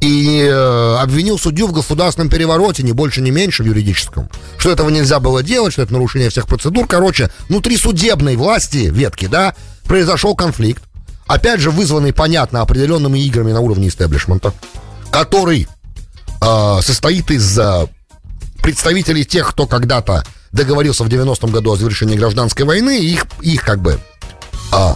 И 0.00 0.42
э, 0.42 0.96
обвинил 1.00 1.38
судью 1.38 1.66
в 1.66 1.72
государственном 1.72 2.30
перевороте, 2.30 2.84
ни 2.84 2.92
больше, 2.92 3.20
ни 3.20 3.30
меньше 3.30 3.64
в 3.64 3.66
юридическом. 3.66 4.28
Что 4.56 4.70
этого 4.70 4.90
нельзя 4.90 5.18
было 5.18 5.42
делать, 5.42 5.72
что 5.72 5.82
это 5.82 5.92
нарушение 5.92 6.30
всех 6.30 6.46
процедур. 6.46 6.86
Короче, 6.86 7.30
внутри 7.48 7.76
судебной 7.76 8.36
власти, 8.36 8.90
ветки, 8.92 9.26
да, 9.26 9.54
произошел 9.84 10.36
конфликт. 10.36 10.84
Опять 11.26 11.60
же, 11.60 11.70
вызванный, 11.70 12.12
понятно, 12.12 12.60
определенными 12.60 13.18
играми 13.18 13.50
на 13.52 13.60
уровне 13.60 13.88
истеблишмента, 13.88 14.54
который 15.10 15.66
э, 16.40 16.78
состоит 16.80 17.30
из 17.32 17.58
э, 17.58 17.88
представителей 18.62 19.24
тех, 19.24 19.50
кто 19.50 19.66
когда-то 19.66 20.24
договорился 20.52 21.04
в 21.04 21.08
90-м 21.08 21.50
году 21.50 21.72
о 21.72 21.76
завершении 21.76 22.16
гражданской 22.16 22.64
войны, 22.64 22.98
их, 22.98 23.26
их 23.42 23.64
как 23.64 23.80
бы 23.80 23.98
а, 24.72 24.94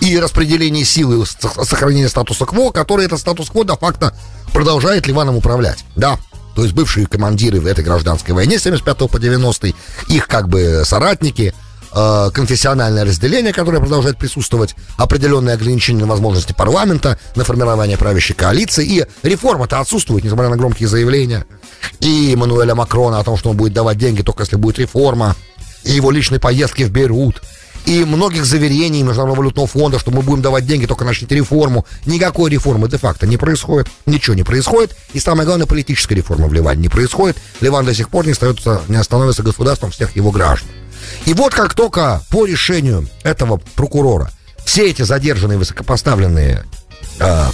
и 0.00 0.18
распределение 0.18 0.84
силы, 0.84 1.24
сохранение 1.26 2.08
статуса 2.08 2.44
КВО, 2.44 2.70
который 2.70 3.06
это 3.06 3.16
статус-кво 3.16 3.64
де-факто 3.64 4.14
продолжает 4.52 5.06
Ливаном 5.06 5.36
управлять. 5.36 5.84
Да, 5.96 6.18
то 6.54 6.62
есть 6.62 6.74
бывшие 6.74 7.06
командиры 7.06 7.60
в 7.60 7.66
этой 7.66 7.84
гражданской 7.84 8.34
войне 8.34 8.58
75 8.58 9.10
по 9.10 9.18
90 9.18 9.72
их 10.08 10.28
как 10.28 10.48
бы 10.48 10.82
соратники, 10.84 11.54
э, 11.94 12.30
конфессиональное 12.32 13.04
разделение, 13.04 13.52
которое 13.52 13.80
продолжает 13.80 14.16
присутствовать, 14.18 14.74
определенные 14.96 15.54
ограничения 15.54 16.00
на 16.00 16.06
возможности 16.06 16.52
парламента, 16.52 17.18
на 17.36 17.44
формирование 17.44 17.96
правящей 17.96 18.34
коалиции, 18.34 18.84
и 18.84 19.06
реформа-то 19.22 19.80
отсутствует, 19.80 20.24
несмотря 20.24 20.48
на 20.48 20.56
громкие 20.56 20.88
заявления 20.88 21.44
и 22.00 22.34
Мануэля 22.36 22.74
Макрона 22.74 23.18
о 23.18 23.24
том, 23.24 23.36
что 23.36 23.50
он 23.50 23.56
будет 23.56 23.72
давать 23.72 23.98
деньги 23.98 24.22
только 24.22 24.42
если 24.42 24.56
будет 24.56 24.78
реформа, 24.78 25.36
и 25.84 25.92
его 25.92 26.10
личной 26.10 26.38
поездки 26.38 26.84
в 26.84 26.90
Бейрут, 26.90 27.42
и 27.86 28.04
многих 28.04 28.44
заверений 28.44 29.02
Международного 29.02 29.38
валютного 29.38 29.66
фонда, 29.66 29.98
что 29.98 30.10
мы 30.10 30.22
будем 30.22 30.42
давать 30.42 30.66
деньги, 30.66 30.86
только 30.86 31.04
начните 31.04 31.34
реформу. 31.34 31.84
Никакой 32.06 32.50
реформы 32.50 32.88
де-факто 32.88 33.26
не 33.26 33.36
происходит, 33.36 33.88
ничего 34.06 34.34
не 34.34 34.44
происходит, 34.44 34.96
и 35.12 35.18
самое 35.18 35.46
главное, 35.46 35.66
политическая 35.66 36.14
реформа 36.14 36.46
в 36.46 36.52
Ливане 36.52 36.82
не 36.82 36.88
происходит. 36.88 37.36
Ливан 37.60 37.84
до 37.84 37.94
сих 37.94 38.08
пор 38.08 38.26
не, 38.26 38.32
остается, 38.32 38.82
не 38.88 39.02
становится 39.02 39.42
государством 39.42 39.90
всех 39.90 40.14
его 40.14 40.30
граждан. 40.30 40.68
И 41.26 41.34
вот 41.34 41.54
как 41.54 41.74
только 41.74 42.22
по 42.30 42.46
решению 42.46 43.08
этого 43.22 43.60
прокурора 43.76 44.30
все 44.64 44.88
эти 44.88 45.02
задержанные 45.02 45.58
высокопоставленные 45.58 46.64
э, 47.18 47.44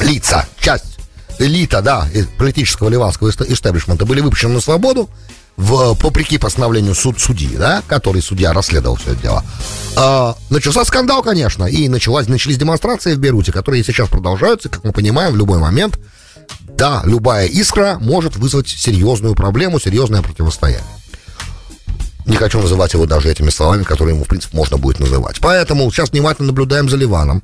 лица, 0.00 0.46
часть 0.60 0.98
элита, 1.38 1.82
да, 1.82 2.06
политического 2.38 2.88
ливанского 2.88 3.30
истеблишмента 3.30 4.04
были 4.04 4.20
выпущены 4.20 4.54
на 4.54 4.60
свободу, 4.60 5.08
в, 5.56 5.94
попреки 5.94 6.38
постановлению 6.38 6.94
суд, 6.94 7.20
судьи, 7.20 7.56
да, 7.56 7.82
который 7.86 8.22
судья 8.22 8.52
расследовал 8.52 8.96
все 8.96 9.12
это 9.12 9.22
дело, 9.22 9.44
а, 9.96 10.36
начался 10.50 10.84
скандал, 10.84 11.22
конечно, 11.22 11.64
и 11.64 11.88
началась, 11.88 12.28
начались 12.28 12.58
демонстрации 12.58 13.14
в 13.14 13.18
Бейруте, 13.18 13.52
которые 13.52 13.84
сейчас 13.84 14.08
продолжаются, 14.08 14.68
как 14.68 14.82
мы 14.84 14.92
понимаем, 14.92 15.32
в 15.32 15.36
любой 15.36 15.58
момент, 15.58 15.98
да, 16.60 17.02
любая 17.04 17.46
искра 17.46 17.98
может 18.00 18.36
вызвать 18.36 18.68
серьезную 18.68 19.34
проблему, 19.34 19.78
серьезное 19.78 20.22
противостояние. 20.22 20.82
Не 22.26 22.36
хочу 22.36 22.60
называть 22.60 22.94
его 22.94 23.06
даже 23.06 23.30
этими 23.30 23.50
словами, 23.50 23.82
которые 23.82 24.14
ему, 24.14 24.24
в 24.24 24.28
принципе, 24.28 24.56
можно 24.56 24.78
будет 24.78 24.98
называть. 24.98 25.40
Поэтому 25.40 25.90
сейчас 25.90 26.10
внимательно 26.10 26.48
наблюдаем 26.48 26.88
за 26.88 26.96
Ливаном. 26.96 27.42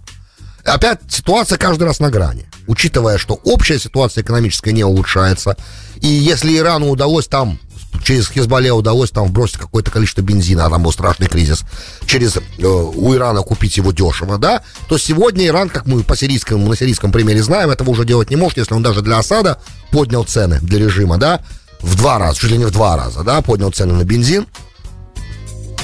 Опять 0.65 1.01
ситуация 1.09 1.59
каждый 1.59 1.85
раз 1.85 2.01
на 2.01 2.11
грани. 2.11 2.47
Учитывая, 2.67 3.19
что 3.19 3.35
общая 3.45 3.79
ситуация 3.79 4.23
экономическая 4.23 4.73
не 4.73 4.85
улучшается. 4.85 5.57
И 6.01 6.07
если 6.07 6.57
Ирану 6.57 6.89
удалось 6.91 7.27
там 7.27 7.59
через 8.05 8.29
Хизбалле 8.29 8.73
удалось 8.73 9.11
там 9.11 9.27
вбросить 9.27 9.59
какое-то 9.59 9.91
количество 9.91 10.23
бензина, 10.23 10.67
а 10.67 10.71
там 10.71 10.83
был 10.83 10.93
страшный 10.93 11.29
кризис, 11.29 11.65
через 12.07 12.37
э, 12.37 12.67
у 12.67 13.15
Ирана 13.15 13.43
купить 13.43 13.77
его 13.77 13.93
дешево, 13.93 14.39
да, 14.39 14.63
то 14.89 14.97
сегодня 14.99 15.47
Иран, 15.47 15.69
как 15.69 15.87
мы 15.87 16.03
по 16.03 16.17
сирийскому, 16.17 16.69
на 16.69 16.77
сирийском 16.77 17.13
примере 17.13 17.43
знаем, 17.43 17.71
этого 17.71 17.91
уже 17.91 18.05
делать 18.05 18.31
не 18.31 18.37
может, 18.37 18.59
если 18.59 18.75
он 18.75 18.83
даже 18.83 19.03
для 19.03 19.19
осада 19.19 19.61
поднял 19.91 20.25
цены 20.25 20.61
для 20.63 20.79
режима, 20.79 21.19
да, 21.19 21.41
в 21.81 21.97
два 21.97 22.19
раза, 22.19 22.39
чуть 22.39 22.51
ли 22.51 22.59
не 22.59 22.65
в 22.65 22.71
два 22.71 22.97
раза, 22.97 23.23
да, 23.23 23.41
поднял 23.43 23.71
цены 23.71 23.95
на 23.95 24.05
бензин, 24.05 24.47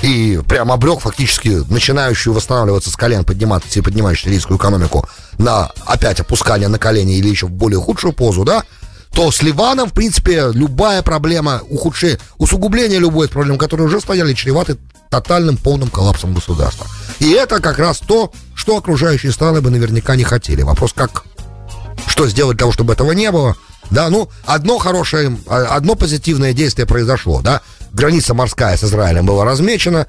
и 0.03 0.41
прям 0.49 0.71
обрек 0.73 1.01
фактически 1.01 1.63
начинающую 1.71 2.35
восстанавливаться 2.35 2.91
с 2.91 2.97
колен, 2.97 3.25
подниматься 3.25 3.79
и 3.79 3.83
поднимающую 3.83 4.31
сирийскую 4.31 4.59
экономику 4.59 5.09
на 5.39 5.71
опять 5.85 6.21
опускание 6.21 6.69
на 6.69 6.79
колени 6.79 7.17
или 7.17 7.29
еще 7.29 7.47
в 7.47 7.51
более 7.51 7.81
худшую 7.81 8.13
позу, 8.13 8.45
да, 8.45 8.65
то 9.13 9.31
с 9.31 9.43
Ливаном, 9.43 9.89
в 9.89 9.95
принципе, 9.95 10.51
любая 10.53 11.03
проблема, 11.03 11.63
ухудшение, 11.71 12.19
усугубление 12.37 12.99
любой 12.99 13.29
проблем, 13.29 13.57
которые 13.57 13.87
уже 13.87 14.01
стояли, 14.01 14.35
чреваты 14.35 14.77
тотальным 15.11 15.57
полным 15.57 15.89
коллапсом 15.89 16.35
государства. 16.35 16.87
И 17.19 17.31
это 17.31 17.61
как 17.61 17.79
раз 17.79 17.99
то, 17.99 18.33
что 18.55 18.77
окружающие 18.77 19.33
страны 19.33 19.63
бы 19.63 19.71
наверняка 19.71 20.17
не 20.17 20.25
хотели. 20.25 20.63
Вопрос, 20.63 20.93
как, 20.93 21.25
что 22.07 22.29
сделать 22.29 22.57
для 22.57 22.65
того, 22.65 22.73
чтобы 22.73 22.93
этого 22.93 23.13
не 23.13 23.31
было. 23.31 23.57
Да, 23.91 24.11
ну, 24.11 24.29
одно 24.45 24.79
хорошее, 24.79 25.39
одно 25.49 25.95
позитивное 25.95 26.53
действие 26.53 26.87
произошло, 26.87 27.41
да. 27.41 27.63
Граница 27.97 28.35
морская 28.35 28.77
с 28.77 28.85
Израилем 28.85 29.25
была 29.25 29.47
размечена. 29.47 30.07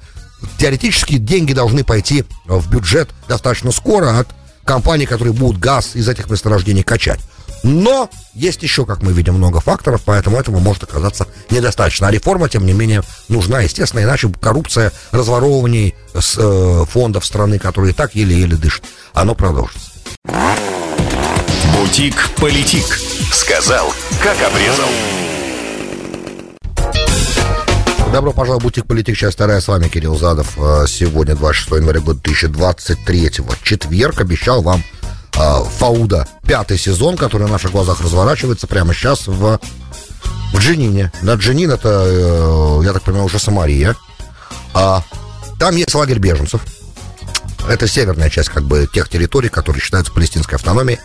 Теоретически 0.57 1.17
деньги 1.17 1.53
должны 1.53 1.85
пойти 1.85 2.25
в 2.45 2.69
бюджет 2.69 3.09
достаточно 3.29 3.71
скоро 3.71 4.19
от 4.19 4.27
компаний, 4.65 5.05
которые 5.05 5.33
будут 5.33 5.57
газ 5.57 5.95
из 5.95 6.09
этих 6.09 6.29
месторождений 6.29 6.83
качать. 6.83 7.21
Но 7.63 8.09
есть 8.33 8.61
еще, 8.61 8.85
как 8.85 9.01
мы 9.03 9.13
видим, 9.13 9.35
много 9.35 9.61
факторов, 9.61 10.01
поэтому 10.03 10.35
этого 10.37 10.59
может 10.59 10.83
оказаться 10.83 11.27
недостаточно. 11.49 12.09
А 12.09 12.11
реформа, 12.11 12.49
тем 12.49 12.65
не 12.65 12.73
менее, 12.73 13.03
нужна, 13.29 13.61
естественно, 13.61 14.01
иначе 14.01 14.29
коррупция, 14.41 14.91
разворовываний 15.11 15.95
с, 16.13 16.35
э, 16.37 16.85
фондов 16.89 17.25
страны, 17.25 17.57
которые 17.57 17.93
так 17.93 18.15
еле-еле 18.15 18.57
дышат, 18.57 18.83
оно 19.13 19.33
продолжится. 19.33 19.89
Бутик-политик. 21.73 22.99
Сказал, 23.31 23.93
как 24.21 24.35
обрезал. 24.41 24.89
Добро 28.11 28.31
пожаловать 28.31 28.63
в 28.63 28.65
Бутик 28.65 28.87
Политик, 28.87 29.17
часть 29.17 29.35
вторая. 29.35 29.59
С 29.59 29.67
вами 29.67 29.89
Кирилл 29.89 30.17
Задов. 30.17 30.57
Э, 30.57 30.85
сегодня 30.87 31.35
26 31.35 31.71
января 31.71 31.99
года 31.99 32.19
2023. 32.23 33.31
Четверг 33.63 34.21
обещал 34.21 34.61
вам 34.61 34.81
э, 35.35 35.63
Фауда 35.77 36.27
пятый 36.47 36.77
сезон, 36.77 37.17
который 37.17 37.43
на 37.43 37.53
наших 37.53 37.71
глазах 37.71 38.01
разворачивается 38.01 38.65
прямо 38.65 38.93
сейчас 38.93 39.27
в, 39.27 39.59
в 40.53 40.57
Джинине. 40.57 41.11
На 41.21 41.35
Джинин 41.35 41.69
это, 41.69 42.05
э, 42.07 42.81
я 42.85 42.93
так 42.93 43.03
понимаю, 43.03 43.25
уже 43.25 43.39
Самария. 43.39 43.95
А, 44.73 45.03
там 45.59 45.75
есть 45.75 45.93
лагерь 45.93 46.19
беженцев. 46.19 46.61
Это 47.67 47.87
северная 47.87 48.29
часть 48.29 48.49
как 48.49 48.63
бы 48.63 48.87
тех 48.91 49.09
территорий, 49.09 49.49
которые 49.49 49.81
считаются 49.81 50.13
палестинской 50.13 50.55
автономией. 50.55 50.99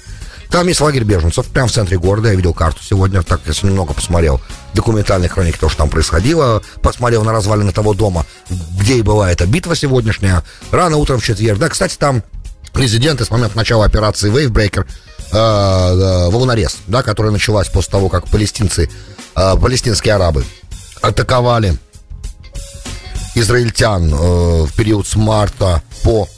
Там 0.53 0.69
есть 0.69 0.83
лагерь 0.83 1.05
беженцев, 1.05 1.47
прямо 1.47 1.67
в 1.67 1.73
центре 1.73 1.99
города. 1.99 2.29
Я 2.29 2.35
видел 2.35 2.53
карту 2.53 2.83
сегодня, 2.85 3.23
так 3.23 3.41
если 3.47 3.69
немного 3.69 3.95
посмотрел 3.95 4.38
документальные 4.75 5.31
хроники, 5.31 5.57
то, 5.57 5.71
что 5.71 5.79
там 5.79 5.88
происходило. 5.88 6.62
Посмотрел 6.83 7.25
на 7.25 7.33
развалины 7.33 7.73
того 7.73 7.95
дома, 7.95 8.27
где 8.79 8.99
и 8.99 9.03
была 9.03 9.33
эта 9.33 9.47
битва 9.47 9.75
сегодняшняя. 9.75 10.43
Рано 10.71 10.99
утром 10.99 11.21
в 11.21 11.25
четверг. 11.25 11.59
Да, 11.59 11.71
кстати, 11.71 11.97
там 11.97 12.23
президенты 12.75 13.25
с 13.25 13.31
момента 13.31 13.57
начала 13.57 13.87
операции 13.87 14.31
Wavebreaker 14.31 14.85
э, 15.33 15.37
э, 15.37 16.31
волнорез, 16.31 16.77
да, 16.87 17.03
которая 17.03 17.33
началась 17.33 17.71
после 17.71 17.91
того, 17.91 18.11
как 18.11 18.29
палестинцы, 18.29 18.91
э, 19.35 19.57
палестинские 19.57 20.15
арабы 20.15 20.45
атаковали 21.01 21.79
израильтян 23.35 24.12
э, 24.12 24.17
в 24.67 24.77
период 24.77 25.07
с 25.07 25.17
марта 25.17 25.83
по 26.03 26.29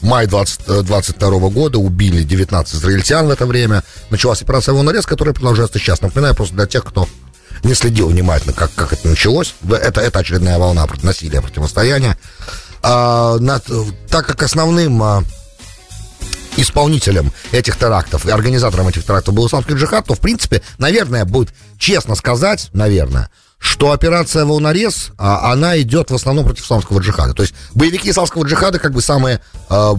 май 0.00 0.26
20, 0.26 0.84
22 0.84 1.28
э, 1.28 1.50
года 1.50 1.78
убили 1.78 2.22
19 2.22 2.74
израильтян 2.74 3.26
в 3.26 3.30
это 3.30 3.46
время. 3.46 3.82
Началась 4.10 4.42
операция 4.42 4.74
«Волнорез», 4.74 5.06
которая 5.06 5.34
продолжается 5.34 5.78
сейчас. 5.78 6.00
Напоминаю 6.00 6.34
просто 6.34 6.54
для 6.54 6.66
тех, 6.66 6.84
кто 6.84 7.08
не 7.62 7.74
следил 7.74 8.08
внимательно, 8.08 8.52
как, 8.52 8.72
как 8.74 8.92
это 8.92 9.08
началось. 9.08 9.54
Это, 9.68 10.00
это 10.00 10.18
очередная 10.18 10.58
волна 10.58 10.86
насилия, 11.02 11.40
противостояния. 11.40 12.18
А, 12.82 13.38
над, 13.38 13.64
так 14.08 14.26
как 14.26 14.42
основным 14.42 15.02
а, 15.02 15.24
исполнителем 16.56 17.32
этих 17.52 17.76
терактов 17.76 18.26
и 18.26 18.30
организатором 18.30 18.88
этих 18.88 19.04
терактов 19.04 19.34
был 19.34 19.46
исламский 19.46 19.74
джихад, 19.74 20.06
то, 20.06 20.14
в 20.14 20.20
принципе, 20.20 20.62
наверное, 20.78 21.24
будет 21.24 21.50
честно 21.78 22.14
сказать, 22.14 22.68
наверное, 22.72 23.30
что 23.66 23.90
операция 23.90 24.44
«Волнорез», 24.44 25.10
а, 25.18 25.52
она 25.52 25.78
идет 25.80 26.12
в 26.12 26.14
основном 26.14 26.44
против 26.44 26.64
исламского 26.64 27.00
джихада. 27.00 27.34
То 27.34 27.42
есть 27.42 27.52
боевики 27.74 28.08
исламского 28.08 28.44
джихада 28.44 28.78
как 28.78 28.92
бы 28.92 29.02
самые 29.02 29.40
а, 29.68 29.92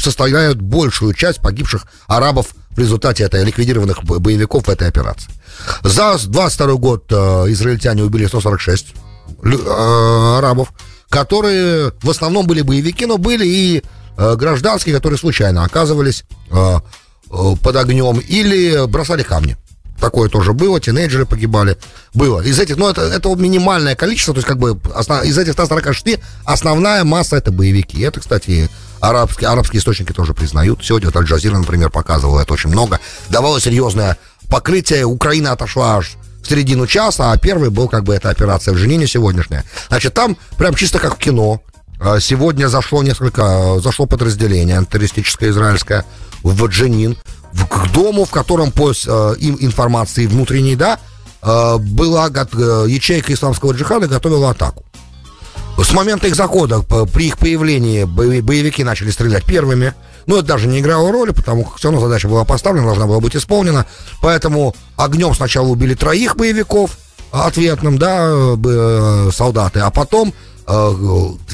составляют 0.00 0.60
большую 0.60 1.14
часть 1.14 1.40
погибших 1.40 1.86
арабов 2.08 2.54
в 2.70 2.78
результате 2.78 3.22
этой 3.22 3.44
ликвидированных 3.44 4.02
боевиков 4.02 4.66
в 4.66 4.68
этой 4.68 4.88
операции. 4.88 5.30
За 5.84 6.18
22 6.18 6.74
год 6.74 7.04
а, 7.12 7.44
израильтяне 7.46 8.02
убили 8.02 8.26
146 8.26 8.94
арабов, 9.42 10.72
которые 11.08 11.92
в 12.02 12.10
основном 12.10 12.46
были 12.48 12.62
боевики, 12.62 13.06
но 13.06 13.16
были 13.16 13.46
и 13.46 13.82
гражданские, 14.16 14.94
которые 14.96 15.18
случайно 15.18 15.62
оказывались 15.64 16.24
под 16.50 17.76
огнем 17.76 18.18
или 18.18 18.86
бросали 18.86 19.22
камни. 19.22 19.56
Такое 20.00 20.28
тоже 20.28 20.52
было, 20.52 20.80
тинейджеры 20.80 21.26
погибали. 21.26 21.76
Было. 22.14 22.40
Из 22.40 22.58
этих, 22.58 22.76
ну, 22.76 22.88
это, 22.88 23.02
это 23.02 23.34
минимальное 23.34 23.96
количество, 23.96 24.32
то 24.32 24.38
есть, 24.38 24.48
как 24.48 24.58
бы, 24.58 24.78
основ, 24.94 25.24
из 25.24 25.36
этих 25.36 25.52
146 25.54 26.20
основная 26.44 27.04
масса 27.04 27.36
это 27.36 27.50
боевики. 27.50 28.00
Это, 28.00 28.20
кстати, 28.20 28.70
арабские, 29.00 29.48
арабские 29.48 29.80
источники 29.80 30.12
тоже 30.12 30.34
признают. 30.34 30.84
Сегодня 30.84 31.08
вот 31.08 31.16
Аль-Джазира, 31.16 31.58
например, 31.58 31.90
показывала 31.90 32.40
это 32.40 32.52
очень 32.52 32.70
много. 32.70 33.00
Давало 33.28 33.60
серьезное 33.60 34.16
покрытие. 34.48 35.04
Украина 35.04 35.52
отошла 35.52 35.96
аж 35.96 36.16
в 36.42 36.48
середину 36.48 36.86
часа, 36.86 37.32
а 37.32 37.36
первый 37.36 37.70
был, 37.70 37.88
как 37.88 38.04
бы, 38.04 38.14
эта 38.14 38.30
операция 38.30 38.74
в 38.74 38.76
Женине 38.76 39.08
сегодняшняя. 39.08 39.64
Значит, 39.88 40.14
там 40.14 40.36
прям 40.56 40.74
чисто 40.74 41.00
как 41.00 41.16
в 41.16 41.18
кино. 41.18 41.60
А, 42.00 42.20
сегодня 42.20 42.68
зашло 42.68 43.02
несколько, 43.02 43.80
зашло 43.80 44.06
подразделение 44.06 44.84
террористическое 44.88 45.50
израильское 45.50 46.04
в 46.42 46.66
Дженин 46.68 47.16
к 47.52 47.92
дому, 47.92 48.24
в 48.24 48.30
котором 48.30 48.70
по 48.70 48.92
э, 48.92 49.34
им 49.38 49.56
информации 49.60 50.26
внутренней, 50.26 50.76
да, 50.76 50.98
э, 51.42 51.76
была 51.78 52.28
э, 52.28 52.84
ячейка 52.88 53.32
исламского 53.32 53.72
джихада 53.72 54.06
готовила 54.06 54.50
атаку. 54.50 54.84
С 55.82 55.92
момента 55.92 56.26
их 56.26 56.34
захода, 56.34 56.80
при 56.80 57.28
их 57.28 57.38
появлении, 57.38 58.02
боевики 58.02 58.82
начали 58.82 59.10
стрелять 59.10 59.44
первыми. 59.44 59.94
Но 60.26 60.38
это 60.38 60.48
даже 60.48 60.66
не 60.66 60.80
играло 60.80 61.12
роли, 61.12 61.30
потому 61.30 61.64
как 61.64 61.76
все 61.76 61.88
равно 61.88 62.04
задача 62.04 62.26
была 62.26 62.44
поставлена, 62.44 62.84
должна 62.84 63.06
была 63.06 63.20
быть 63.20 63.36
исполнена. 63.36 63.86
Поэтому 64.20 64.74
огнем 64.96 65.34
сначала 65.36 65.68
убили 65.68 65.94
троих 65.94 66.36
боевиков, 66.36 66.98
ответным, 67.30 67.96
да, 67.96 68.28
солдаты, 69.30 69.78
а 69.78 69.90
потом 69.90 70.34
Э, 70.34 70.57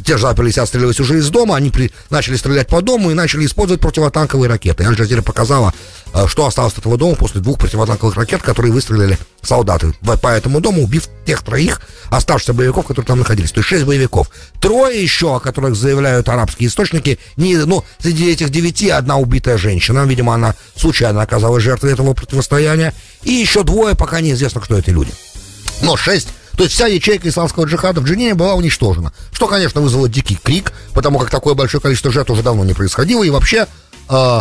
те 0.05 0.19
же 0.19 0.27
А-50 0.27 0.61
отстреливались 0.61 0.99
уже 0.99 1.19
из 1.19 1.31
дома, 1.31 1.55
они 1.55 1.71
при, 1.71 1.93
начали 2.11 2.35
стрелять 2.37 2.67
по 2.67 2.83
дому 2.83 3.13
и 3.13 3.15
начали 3.15 3.47
использовать 3.47 3.81
противотанковые 3.81 4.49
ракеты. 4.49 4.83
Аль-Джазира 4.85 5.23
показала, 5.23 5.73
э, 6.13 6.27
что 6.27 6.47
осталось 6.47 6.73
от 6.73 6.81
этого 6.81 6.99
дома 6.99 7.15
после 7.15 7.41
двух 7.41 7.59
противотанковых 7.59 8.17
ракет, 8.17 8.43
которые 8.43 8.73
выстрелили 8.73 9.17
солдаты 9.41 9.95
по 10.21 10.29
этому 10.29 10.61
дому, 10.61 10.83
убив 10.83 11.09
тех 11.27 11.43
троих 11.43 11.81
оставшихся 12.11 12.55
боевиков, 12.55 12.87
которые 12.87 13.07
там 13.07 13.19
находились. 13.21 13.53
То 13.53 13.61
есть 13.61 13.69
шесть 13.69 13.85
боевиков. 13.85 14.31
Трое 14.61 15.01
еще, 15.01 15.37
о 15.37 15.41
которых 15.41 15.77
заявляют 15.77 16.29
арабские 16.29 16.69
источники, 16.69 17.21
не, 17.37 17.57
ну, 17.57 17.85
среди 18.01 18.31
этих 18.31 18.51
девяти 18.51 18.91
одна 18.91 19.17
убитая 19.19 19.59
женщина. 19.59 20.05
Видимо, 20.07 20.35
она 20.35 20.57
случайно 20.75 21.23
оказалась 21.23 21.63
жертвой 21.63 21.93
этого 21.93 22.15
противостояния. 22.15 22.93
И 23.23 23.31
еще 23.31 23.63
двое, 23.63 23.95
пока 23.95 24.21
неизвестно, 24.21 24.61
кто 24.61 24.77
эти 24.77 24.91
люди. 24.91 25.13
Но 25.83 25.97
шесть 25.97 26.29
то 26.57 26.63
есть 26.65 26.75
вся 26.75 26.87
ячейка 26.87 27.29
исламского 27.29 27.65
джихада 27.65 28.01
в 28.01 28.05
Джинине 28.05 28.35
была 28.35 28.55
уничтожена. 28.55 29.13
Что, 29.33 29.49
конечно, 29.49 29.81
вызвало 29.81 30.09
дикий 30.09 30.37
крик, 30.37 30.73
потому 30.93 31.19
как 31.19 31.31
такое 31.31 31.55
большое 31.55 31.81
количество 31.81 32.13
жертв 32.13 32.31
уже 32.31 32.43
давно 32.43 32.65
не 32.65 32.75
происходило. 32.75 33.25
И 33.25 33.31
вообще 33.31 33.67
э, 34.09 34.41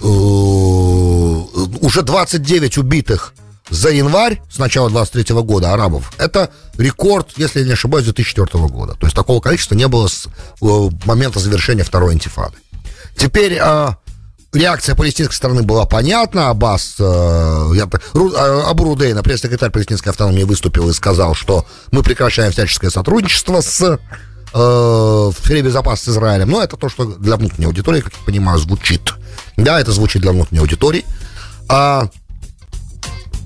э, 0.00 0.04
уже 0.04 2.02
29 2.02 2.78
убитых 2.78 3.34
за 3.68 3.90
январь 3.90 4.40
с 4.50 4.58
начала 4.58 4.90
23 4.90 5.34
года 5.42 5.72
арабов. 5.72 6.12
Это 6.18 6.50
рекорд, 6.78 7.32
если 7.36 7.60
я 7.60 7.66
не 7.66 7.72
ошибаюсь, 7.72 8.04
2004 8.04 8.64
года. 8.68 8.94
То 8.94 9.06
есть 9.06 9.16
такого 9.16 9.40
количества 9.40 9.74
не 9.74 9.88
было 9.88 10.08
с 10.08 10.26
э, 10.26 10.88
момента 11.04 11.38
завершения 11.38 11.84
второй 11.84 12.12
антифады. 12.12 12.56
Теперь 13.16 13.58
э, 13.60 13.88
реакция 14.52 14.94
палестинской 14.94 15.36
стороны 15.36 15.62
была 15.62 15.86
понятна. 15.86 16.50
Аббас, 16.50 16.96
э, 16.98 17.70
я, 17.74 17.88
Ру, 18.12 18.32
э, 18.32 18.62
Абу 18.68 18.84
Рудейна, 18.84 19.22
пресс-секретарь 19.22 19.70
палестинской 19.70 20.10
автономии, 20.10 20.42
выступил 20.44 20.88
и 20.90 20.92
сказал, 20.92 21.34
что 21.34 21.66
мы 21.90 22.02
прекращаем 22.02 22.52
всяческое 22.52 22.90
сотрудничество 22.90 23.60
с 23.60 23.80
э, 23.82 23.98
в 24.54 25.34
сфере 25.42 25.62
безопасности 25.62 26.10
с 26.10 26.12
Израилем. 26.12 26.50
Но 26.50 26.62
это 26.62 26.76
то, 26.76 26.88
что 26.88 27.04
для 27.04 27.36
внутренней 27.36 27.66
аудитории, 27.66 28.00
как 28.00 28.12
я 28.12 28.24
понимаю, 28.24 28.58
звучит. 28.58 29.12
Да, 29.56 29.80
это 29.80 29.92
звучит 29.92 30.22
для 30.22 30.32
внутренней 30.32 30.60
аудитории. 30.60 31.04
А 31.68 32.08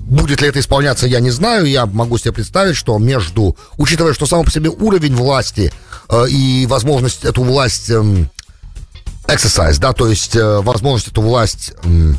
Будет 0.07 0.39
ли 0.41 0.47
это 0.47 0.61
исполняться, 0.61 1.05
я 1.05 1.19
не 1.19 1.31
знаю. 1.31 1.65
Я 1.65 1.85
могу 1.85 2.17
себе 2.17 2.31
представить, 2.31 2.77
что 2.77 2.97
между, 2.97 3.57
учитывая, 3.75 4.13
что 4.13 4.25
сам 4.25 4.45
по 4.45 4.51
себе 4.51 4.69
уровень 4.69 5.13
власти 5.13 5.73
э, 6.09 6.29
и 6.29 6.65
возможность 6.65 7.25
эту 7.25 7.43
власть 7.43 7.89
э, 7.89 8.25
exercise, 9.27 9.79
да, 9.79 9.93
то 9.93 10.07
есть 10.07 10.35
э, 10.35 10.59
возможность 10.61 11.09
эту 11.09 11.21
власть, 11.21 11.73
э, 11.83 12.13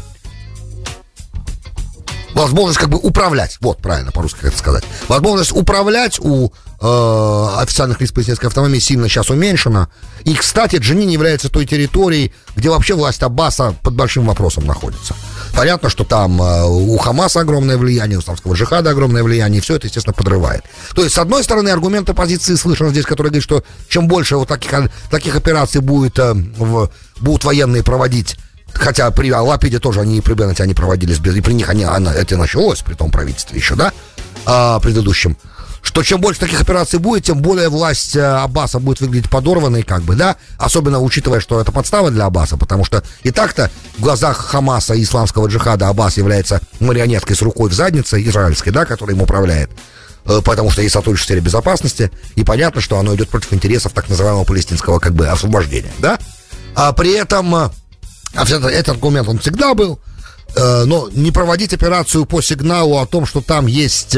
возможность 2.38 2.78
как 2.78 2.88
бы 2.88 2.98
управлять, 2.98 3.58
вот 3.60 3.78
правильно 3.78 4.12
по-русски 4.12 4.38
это 4.42 4.56
сказать, 4.56 4.84
возможность 5.08 5.52
управлять 5.52 6.18
у 6.20 6.52
э, 6.80 7.46
официальных 7.58 8.00
лиц 8.00 8.12
палестинской 8.12 8.48
автономии 8.48 8.78
сильно 8.78 9.08
сейчас 9.08 9.30
уменьшена. 9.30 9.88
И, 10.24 10.34
кстати, 10.34 10.76
Джинин 10.76 11.08
является 11.08 11.48
той 11.48 11.66
территорией, 11.66 12.32
где 12.54 12.70
вообще 12.70 12.94
власть 12.94 13.22
Аббаса 13.22 13.74
под 13.82 13.94
большим 13.94 14.26
вопросом 14.26 14.66
находится. 14.66 15.14
Понятно, 15.54 15.88
что 15.88 16.04
там 16.04 16.40
э, 16.40 16.64
у 16.64 16.96
Хамаса 16.98 17.40
огромное 17.40 17.76
влияние, 17.76 18.18
у 18.18 18.20
исламского 18.20 18.54
джихада 18.54 18.90
огромное 18.90 19.24
влияние, 19.24 19.58
и 19.58 19.60
все 19.62 19.74
это, 19.74 19.88
естественно, 19.88 20.14
подрывает. 20.14 20.62
То 20.94 21.02
есть, 21.02 21.16
с 21.16 21.18
одной 21.18 21.42
стороны, 21.42 21.70
аргумент 21.70 22.08
оппозиции 22.08 22.54
слышен 22.54 22.90
здесь, 22.90 23.04
который 23.04 23.28
говорит, 23.28 23.42
что 23.42 23.64
чем 23.88 24.06
больше 24.06 24.36
вот 24.36 24.48
таких, 24.48 24.72
таких 25.10 25.34
операций 25.34 25.80
будет, 25.80 26.18
э, 26.20 26.34
в, 26.34 26.90
будут 27.20 27.44
военные 27.44 27.82
проводить 27.82 28.36
Хотя 28.78 29.10
при 29.10 29.32
Лапиде 29.32 29.78
тоже 29.78 30.00
они 30.00 30.18
и 30.18 30.20
при 30.20 30.34
Беннете 30.34 30.62
они 30.62 30.74
проводились 30.74 31.18
без... 31.18 31.34
И 31.36 31.40
при 31.40 31.52
них 31.52 31.68
они, 31.68 31.84
она, 31.84 32.12
это 32.12 32.36
началось, 32.36 32.80
при 32.80 32.94
том 32.94 33.10
правительстве 33.10 33.58
еще, 33.58 33.74
да, 33.74 33.92
а, 34.46 34.78
предыдущем 34.80 35.36
что 35.82 36.02
чем 36.02 36.20
больше 36.20 36.40
таких 36.40 36.60
операций 36.60 36.98
будет, 36.98 37.24
тем 37.24 37.38
более 37.38 37.68
власть 37.68 38.16
э, 38.16 38.22
Аббаса 38.22 38.78
будет 38.78 39.00
выглядеть 39.00 39.30
подорванной, 39.30 39.82
как 39.82 40.02
бы, 40.02 40.16
да, 40.16 40.36
особенно 40.58 41.00
учитывая, 41.00 41.40
что 41.40 41.60
это 41.60 41.72
подстава 41.72 42.10
для 42.10 42.26
Аббаса, 42.26 42.56
потому 42.56 42.84
что 42.84 43.02
и 43.22 43.30
так-то 43.30 43.70
в 43.96 44.02
глазах 44.02 44.36
Хамаса 44.36 44.94
и 44.94 45.02
исламского 45.02 45.46
джихада 45.46 45.88
Аббас 45.88 46.16
является 46.16 46.60
марионеткой 46.80 47.36
с 47.36 47.42
рукой 47.42 47.70
в 47.70 47.72
заднице 47.72 48.22
израильской, 48.22 48.72
да, 48.72 48.84
которая 48.84 49.16
им 49.16 49.22
управляет 49.22 49.70
э, 50.26 50.40
потому 50.44 50.70
что 50.70 50.82
есть 50.82 50.92
сотрудничество 50.92 51.34
в 51.34 51.40
безопасности, 51.40 52.10
и 52.34 52.44
понятно, 52.44 52.80
что 52.80 52.98
оно 52.98 53.14
идет 53.14 53.28
против 53.28 53.52
интересов 53.52 53.92
так 53.92 54.08
называемого 54.08 54.44
палестинского 54.44 54.98
как 54.98 55.14
бы 55.14 55.28
освобождения, 55.28 55.92
да? 56.00 56.18
А 56.74 56.92
при 56.92 57.12
этом, 57.12 57.54
а 57.54 57.72
этот 58.42 58.88
аргумент 58.88 59.28
он 59.28 59.38
всегда 59.38 59.74
был, 59.74 59.98
но 60.56 61.08
не 61.12 61.30
проводить 61.30 61.72
операцию 61.74 62.24
по 62.26 62.40
сигналу 62.40 62.98
о 62.98 63.06
том, 63.06 63.26
что 63.26 63.40
там 63.40 63.66
есть 63.66 64.16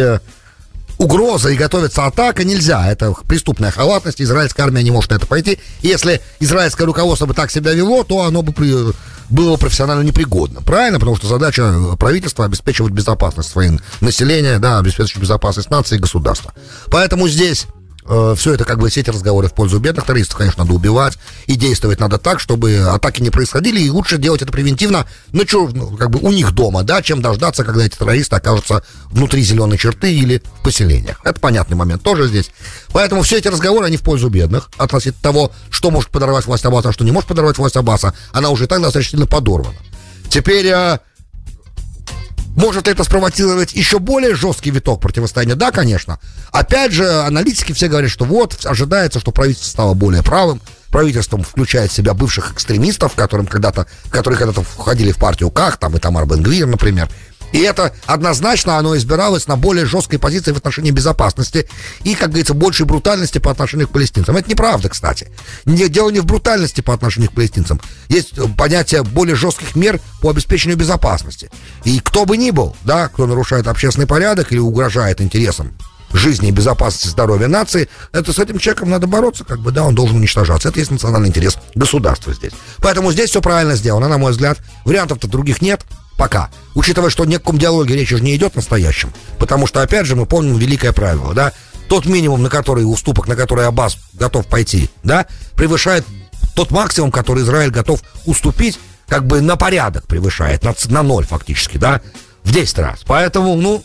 угроза 0.98 1.48
и 1.48 1.56
готовится 1.56 2.04
атака, 2.04 2.44
нельзя. 2.44 2.87
Это 2.90 3.14
преступная 3.26 3.70
халатность, 3.70 4.20
израильская 4.20 4.64
армия 4.64 4.83
не 4.83 4.90
может 4.90 5.11
на 5.11 5.14
это 5.14 5.26
пойти. 5.26 5.59
Если 5.80 6.20
израильское 6.40 6.85
руководство 6.85 7.24
бы 7.26 7.33
так 7.33 7.50
себя 7.50 7.72
вело, 7.72 8.04
то 8.04 8.24
оно 8.24 8.42
бы 8.42 8.52
при, 8.52 8.92
было 9.30 9.56
профессионально 9.56 10.02
непригодно. 10.02 10.61
Правильно? 10.61 10.98
Потому 10.98 11.16
что 11.16 11.26
задача 11.26 11.72
правительства 11.98 12.44
обеспечивать 12.44 12.92
безопасность 12.92 13.48
своим 13.48 13.80
населения, 14.02 14.59
да, 14.59 14.78
обеспечивать 14.78 15.22
безопасность 15.22 15.70
нации 15.70 15.96
и 15.96 16.00
государства. 16.00 16.52
Поэтому 16.90 17.28
здесь 17.28 17.66
э, 18.11 18.35
все 18.37 18.55
это 18.55 18.64
как 18.64 18.79
бы 18.79 18.90
все 18.90 19.01
эти 19.01 19.11
разговоры 19.11 19.49
в 19.49 19.55
пользу 19.55 19.79
бедных 19.79 20.05
террористов, 20.05 20.37
конечно, 20.37 20.64
надо 20.64 20.75
убивать, 20.75 21.16
и 21.46 21.55
действовать 21.55 22.01
надо 22.01 22.18
так, 22.18 22.40
чтобы 22.40 22.77
атаки 22.77 23.23
не 23.23 23.31
происходили, 23.31 23.81
и 23.81 23.88
лучше 23.88 24.18
делать 24.18 24.42
это 24.42 24.53
превентивно, 24.53 25.07
ну, 25.33 25.44
ну, 25.73 25.96
как 25.96 26.11
бы 26.11 26.18
у 26.18 26.31
них 26.31 26.53
дома, 26.53 26.83
да, 26.83 27.01
чем 27.03 27.23
дождаться, 27.23 27.64
когда 27.64 27.85
эти 27.85 27.96
террористы 27.96 28.37
окажутся 28.37 28.83
внутри 29.11 29.42
зеленой 29.42 29.79
черты 29.79 30.12
или 30.12 30.42
в 30.61 30.64
поселениях. 30.64 31.20
Это 31.25 31.40
понятный 31.40 31.77
момент 31.77 32.03
тоже 32.03 32.29
здесь. 32.29 32.51
Поэтому 32.92 33.23
все 33.23 33.38
эти 33.38 33.49
разговоры, 33.49 33.87
они 33.87 33.96
в 33.96 34.03
пользу 34.03 34.29
бедных, 34.29 34.68
относительно 34.77 35.23
того, 35.23 35.53
что 35.70 35.90
может 35.90 36.11
подорвать 36.11 36.46
власть 36.46 36.64
Аббаса, 36.64 36.90
а 36.90 36.92
что 36.92 37.05
не 37.05 37.12
может 37.12 37.29
подорвать 37.29 37.57
власть 37.59 37.77
Аббаса, 37.77 38.14
она 38.33 38.51
уже 38.51 38.64
и 38.64 38.66
так 38.66 38.83
достаточно 38.83 39.12
сильно 39.12 39.27
подорвана. 39.27 39.79
Теперь 40.29 40.66
э, 40.66 40.99
может 42.61 42.88
это 42.88 43.03
спровоцировать 43.05 43.73
еще 43.73 43.99
более 43.99 44.35
жесткий 44.35 44.70
виток 44.70 45.01
противостояния? 45.01 45.55
Да, 45.55 45.70
конечно. 45.73 46.20
Опять 46.53 46.92
же, 46.92 47.09
аналитики 47.23 47.73
все 47.73 47.88
говорят, 47.88 48.11
что 48.11 48.25
вот, 48.25 48.64
ожидается, 48.64 49.18
что 49.18 49.33
правительство 49.33 49.70
стало 49.70 49.94
более 49.94 50.23
правым, 50.23 50.61
правительством 50.90 51.42
включает 51.42 51.90
в 51.90 51.94
себя 51.94 52.14
бывших 52.14 52.53
экстремистов, 52.53 53.14
которым 53.14 53.46
когда-то, 53.46 53.87
которые 54.11 54.38
когда-то 54.38 54.62
входили 54.62 55.12
в 55.12 55.16
партию 55.16 55.51
КАХ, 55.51 55.79
там 55.79 55.96
и 55.96 55.99
Тамар 55.99 56.27
Бенгвир, 56.27 56.66
например, 56.66 57.09
и 57.52 57.58
это 57.58 57.94
однозначно 58.06 58.78
оно 58.78 58.96
избиралось 58.96 59.46
на 59.46 59.56
более 59.56 59.86
жесткой 59.86 60.18
позиции 60.18 60.52
в 60.52 60.56
отношении 60.56 60.90
безопасности 60.90 61.68
и, 62.04 62.14
как 62.14 62.28
говорится, 62.28 62.54
большей 62.54 62.86
брутальности 62.86 63.38
по 63.38 63.50
отношению 63.50 63.88
к 63.88 63.92
палестинцам. 63.92 64.36
Это 64.36 64.48
неправда, 64.48 64.88
кстати. 64.88 65.28
Дело 65.64 66.10
не 66.10 66.20
в 66.20 66.26
брутальности 66.26 66.80
по 66.80 66.94
отношению 66.94 67.30
к 67.30 67.34
палестинцам. 67.34 67.80
Есть 68.08 68.34
понятие 68.56 69.02
более 69.02 69.36
жестких 69.36 69.74
мер 69.74 70.00
по 70.20 70.30
обеспечению 70.30 70.78
безопасности. 70.78 71.50
И 71.84 72.00
кто 72.00 72.24
бы 72.24 72.36
ни 72.36 72.50
был, 72.50 72.76
да, 72.84 73.08
кто 73.08 73.26
нарушает 73.26 73.66
общественный 73.66 74.06
порядок 74.06 74.52
или 74.52 74.58
угрожает 74.58 75.20
интересам 75.20 75.72
жизни 76.12 76.48
и 76.48 76.52
безопасности 76.52 77.08
здоровья 77.08 77.46
нации, 77.46 77.88
это 78.12 78.32
с 78.32 78.38
этим 78.38 78.58
человеком 78.58 78.90
надо 78.90 79.06
бороться, 79.06 79.44
как 79.44 79.60
бы, 79.60 79.70
да, 79.70 79.84
он 79.84 79.94
должен 79.94 80.16
уничтожаться. 80.16 80.68
Это 80.68 80.80
есть 80.80 80.90
национальный 80.90 81.28
интерес 81.28 81.56
государства 81.74 82.32
здесь. 82.34 82.52
Поэтому 82.78 83.12
здесь 83.12 83.30
все 83.30 83.40
правильно 83.40 83.76
сделано, 83.76 84.08
на 84.08 84.18
мой 84.18 84.32
взгляд. 84.32 84.58
Вариантов-то 84.84 85.28
других 85.28 85.62
нет 85.62 85.84
пока. 86.20 86.50
Учитывая, 86.74 87.09
что 87.09 87.24
ни 87.24 87.37
о 87.37 87.38
каком 87.38 87.56
диалоге 87.56 87.96
речь 87.96 88.12
уже 88.12 88.22
не 88.22 88.37
идет 88.37 88.54
настоящем. 88.54 89.11
Потому 89.38 89.66
что, 89.66 89.80
опять 89.80 90.04
же, 90.04 90.16
мы 90.16 90.26
помним 90.26 90.59
великое 90.59 90.92
правило, 90.92 91.33
да? 91.33 91.54
Тот 91.88 92.04
минимум, 92.04 92.42
на 92.42 92.50
который 92.50 92.83
уступок, 92.83 93.26
на 93.26 93.37
который 93.37 93.66
Аббас 93.66 93.96
готов 94.12 94.46
пойти, 94.46 94.90
да, 95.02 95.26
превышает 95.56 96.04
тот 96.54 96.72
максимум, 96.72 97.11
который 97.11 97.42
Израиль 97.42 97.70
готов 97.70 98.02
уступить, 98.26 98.78
как 99.09 99.26
бы 99.26 99.40
на 99.40 99.56
порядок 99.56 100.06
превышает, 100.06 100.62
на, 100.62 100.74
на 100.90 101.02
ноль 101.02 101.24
фактически, 101.24 101.78
да, 101.78 102.02
в 102.44 102.52
10 102.52 102.78
раз. 102.80 103.00
Поэтому, 103.06 103.56
ну, 103.56 103.83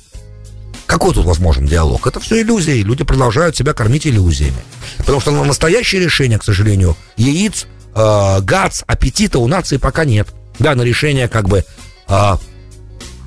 какой 0.88 1.14
тут 1.14 1.26
возможен 1.26 1.66
диалог? 1.66 2.06
Это 2.06 2.20
все 2.20 2.42
иллюзии. 2.42 2.84
Люди 2.84 3.06
продолжают 3.06 3.56
себя 3.56 3.74
кормить 3.74 4.06
иллюзиями. 4.06 4.62
Потому 4.98 5.22
что 5.22 5.32
на 5.32 5.46
настоящее 5.46 6.02
решение, 6.02 6.38
к 6.38 6.44
сожалению, 6.44 6.98
яиц, 7.16 7.66
э, 7.96 8.42
гац, 8.42 8.84
аппетита 8.86 9.40
у 9.40 9.48
нации 9.48 9.78
пока 9.78 10.04
нет. 10.04 10.28
Да, 10.60 10.76
на 10.76 10.84
решение 10.84 11.28
как 11.28 11.48
бы 11.48 11.66
а, 12.08 12.40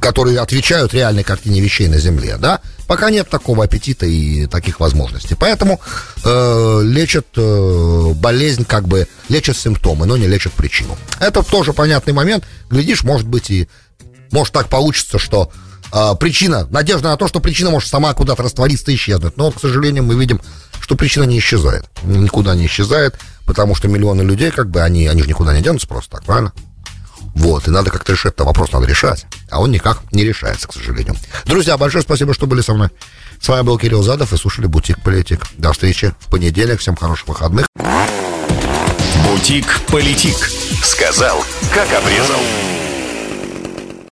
которые 0.01 0.41
отвечают 0.41 0.95
реальной 0.95 1.25
картине 1.25 1.61
вещей 1.61 1.89
на 1.89 1.99
Земле, 1.99 2.37
да, 2.39 2.61
пока 2.87 3.11
нет 3.11 3.29
такого 3.29 3.65
аппетита 3.65 4.07
и 4.07 4.47
таких 4.47 4.81
возможностей. 4.81 5.37
Поэтому 5.39 5.81
э, 6.25 6.81
лечат 6.85 7.27
э, 7.37 8.13
болезнь, 8.15 8.65
как 8.65 8.89
бы 8.89 9.07
лечат 9.29 9.57
симптомы, 9.57 10.07
но 10.07 10.17
не 10.17 10.27
лечат 10.27 10.53
причину. 10.53 10.97
Это 11.21 11.43
тоже 11.43 11.73
понятный 11.73 12.13
момент. 12.13 12.45
Глядишь, 12.71 13.03
может 13.03 13.27
быть 13.27 13.51
и 13.51 13.69
может 14.31 14.53
так 14.53 14.69
получится, 14.69 15.19
что 15.19 15.51
э, 15.93 16.15
причина, 16.19 16.67
надежда 16.71 17.09
на 17.09 17.17
то, 17.17 17.29
что 17.29 17.41
причина 17.41 17.71
может 17.71 17.89
сама 17.89 18.15
куда-то 18.15 18.43
раствориться 18.43 18.91
и 18.91 18.95
исчезнуть. 18.95 19.37
Но, 19.37 19.51
к 19.51 19.61
сожалению, 19.61 20.05
мы 20.05 20.15
видим, 20.15 20.41
что 20.81 20.95
причина 20.95 21.25
не 21.25 21.39
исчезает. 21.39 21.85
Никуда 22.05 22.55
не 22.55 22.67
исчезает, 22.67 23.19
потому 23.45 23.75
что 23.75 23.89
миллионы 23.89 24.23
людей, 24.23 24.51
как 24.51 24.71
бы, 24.71 24.81
они, 24.81 25.07
они 25.07 25.23
же 25.23 25.29
никуда 25.29 25.55
не 25.55 25.63
денутся 25.63 25.89
просто 25.89 26.13
так, 26.13 26.25
правильно? 26.25 26.53
Вот, 27.39 27.69
и 27.69 27.71
надо 27.71 27.91
как-то 27.91 28.13
решать, 28.13 28.35
это 28.35 28.45
вопрос 28.45 28.73
надо 28.73 28.87
решать. 28.87 29.25
А 29.49 29.61
он 29.61 29.71
никак 29.71 30.01
не 30.13 30.25
решается, 30.25 30.67
к 30.67 30.73
сожалению. 30.73 31.15
Друзья, 31.45 31.79
большое 31.79 32.03
спасибо, 32.03 32.35
что 32.35 32.47
были 32.47 32.61
со 32.61 32.75
мной. 32.75 32.89
С 33.41 33.49
вами 33.49 33.63
был 33.63 33.79
Кирилл 33.79 34.03
Задов 34.03 34.33
и 34.33 34.37
слушали 34.37 34.67
«Бутик 34.67 35.01
Политик». 35.03 35.47
До 35.57 35.73
встречи 35.73 36.13
в 36.19 36.31
понедельник. 36.31 36.81
Всем 36.81 36.97
хороших 36.97 37.29
выходных. 37.29 37.67
«Бутик 39.25 39.81
Политик». 39.87 40.51
Сказал, 40.83 41.45
как 41.73 41.87
обрезал. 41.93 42.41